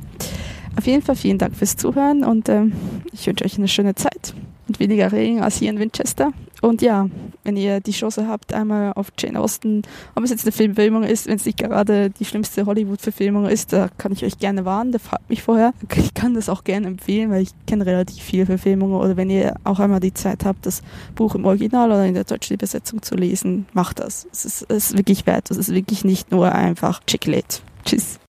Auf 0.78 0.86
jeden 0.86 1.02
Fall 1.02 1.16
vielen 1.16 1.40
Dank 1.40 1.56
fürs 1.56 1.76
Zuhören 1.76 2.24
und 2.24 2.50
ähm, 2.50 2.72
ich 3.12 3.26
wünsche 3.26 3.44
euch 3.44 3.58
eine 3.58 3.68
schöne 3.68 3.96
Zeit 3.96 4.36
und 4.68 4.80
weniger 4.80 5.12
Regen 5.12 5.42
als 5.42 5.58
hier 5.58 5.72
in 5.72 5.80
Winchester. 5.80 6.32
Und 6.62 6.82
ja, 6.84 7.10
wenn 7.44 7.58
ihr 7.58 7.80
die 7.80 7.92
Chance 7.92 8.28
habt, 8.28 8.54
einmal 8.54 8.94
auf 8.94 9.08
Jane 9.18 9.40
Austen, 9.40 9.82
ob 10.16 10.24
es 10.24 10.30
jetzt 10.30 10.46
eine 10.46 10.52
Filmfilmung 10.52 11.04
ist, 11.04 11.28
wenn 11.28 11.38
es 11.38 11.46
nicht 11.46 11.58
gerade 11.58 12.12
die 12.12 12.26
schlimmste 12.26 12.66
Hollywood-Verfilmung 12.66 13.48
ist, 13.48 13.74
da 13.74 13.90
kann 13.98 14.12
ich 14.12 14.24
euch 14.24 14.38
gerne 14.38 14.66
warnen, 14.66 14.92
da 14.92 15.00
fragt 15.00 15.30
mich 15.30 15.42
vorher. 15.42 15.74
Ich 15.98 16.14
kann 16.14 16.36
das 16.36 16.48
auch 16.48 16.64
gerne 16.64 16.88
empfehlen, 16.88 17.32
weil 17.32 17.42
ich 17.42 17.50
kenne 17.66 17.86
relativ 17.86 18.24
viele 18.24 18.46
Verfilmungen. 18.46 18.96
Oder 18.96 19.18
wenn 19.18 19.30
ihr 19.30 19.56
auch 19.64 19.80
einmal 19.80 20.00
die 20.00 20.14
Zeit 20.14 20.46
habt, 20.46 20.66
das 20.66 20.82
Buch 21.16 21.36
im 21.36 21.46
Original 21.46 21.90
oder 21.90 22.06
in 22.06 22.14
der 22.14 22.24
deutschen 22.24 22.54
Übersetzung 22.54 23.02
zu 23.02 23.16
lesen, 23.16 23.66
macht 23.74 24.00
das. 24.00 24.28
Es 24.32 24.46
ist, 24.46 24.66
es 24.70 24.92
ist 24.92 24.98
wirklich 24.98 25.26
wert. 25.26 25.52
Es 25.52 25.58
ist 25.58 25.74
wirklich 25.74 26.06
nicht 26.06 26.32
nur 26.32 26.52
einfach 26.52 27.02
Chicklet. 27.06 27.62
Tschüss. 27.86 28.20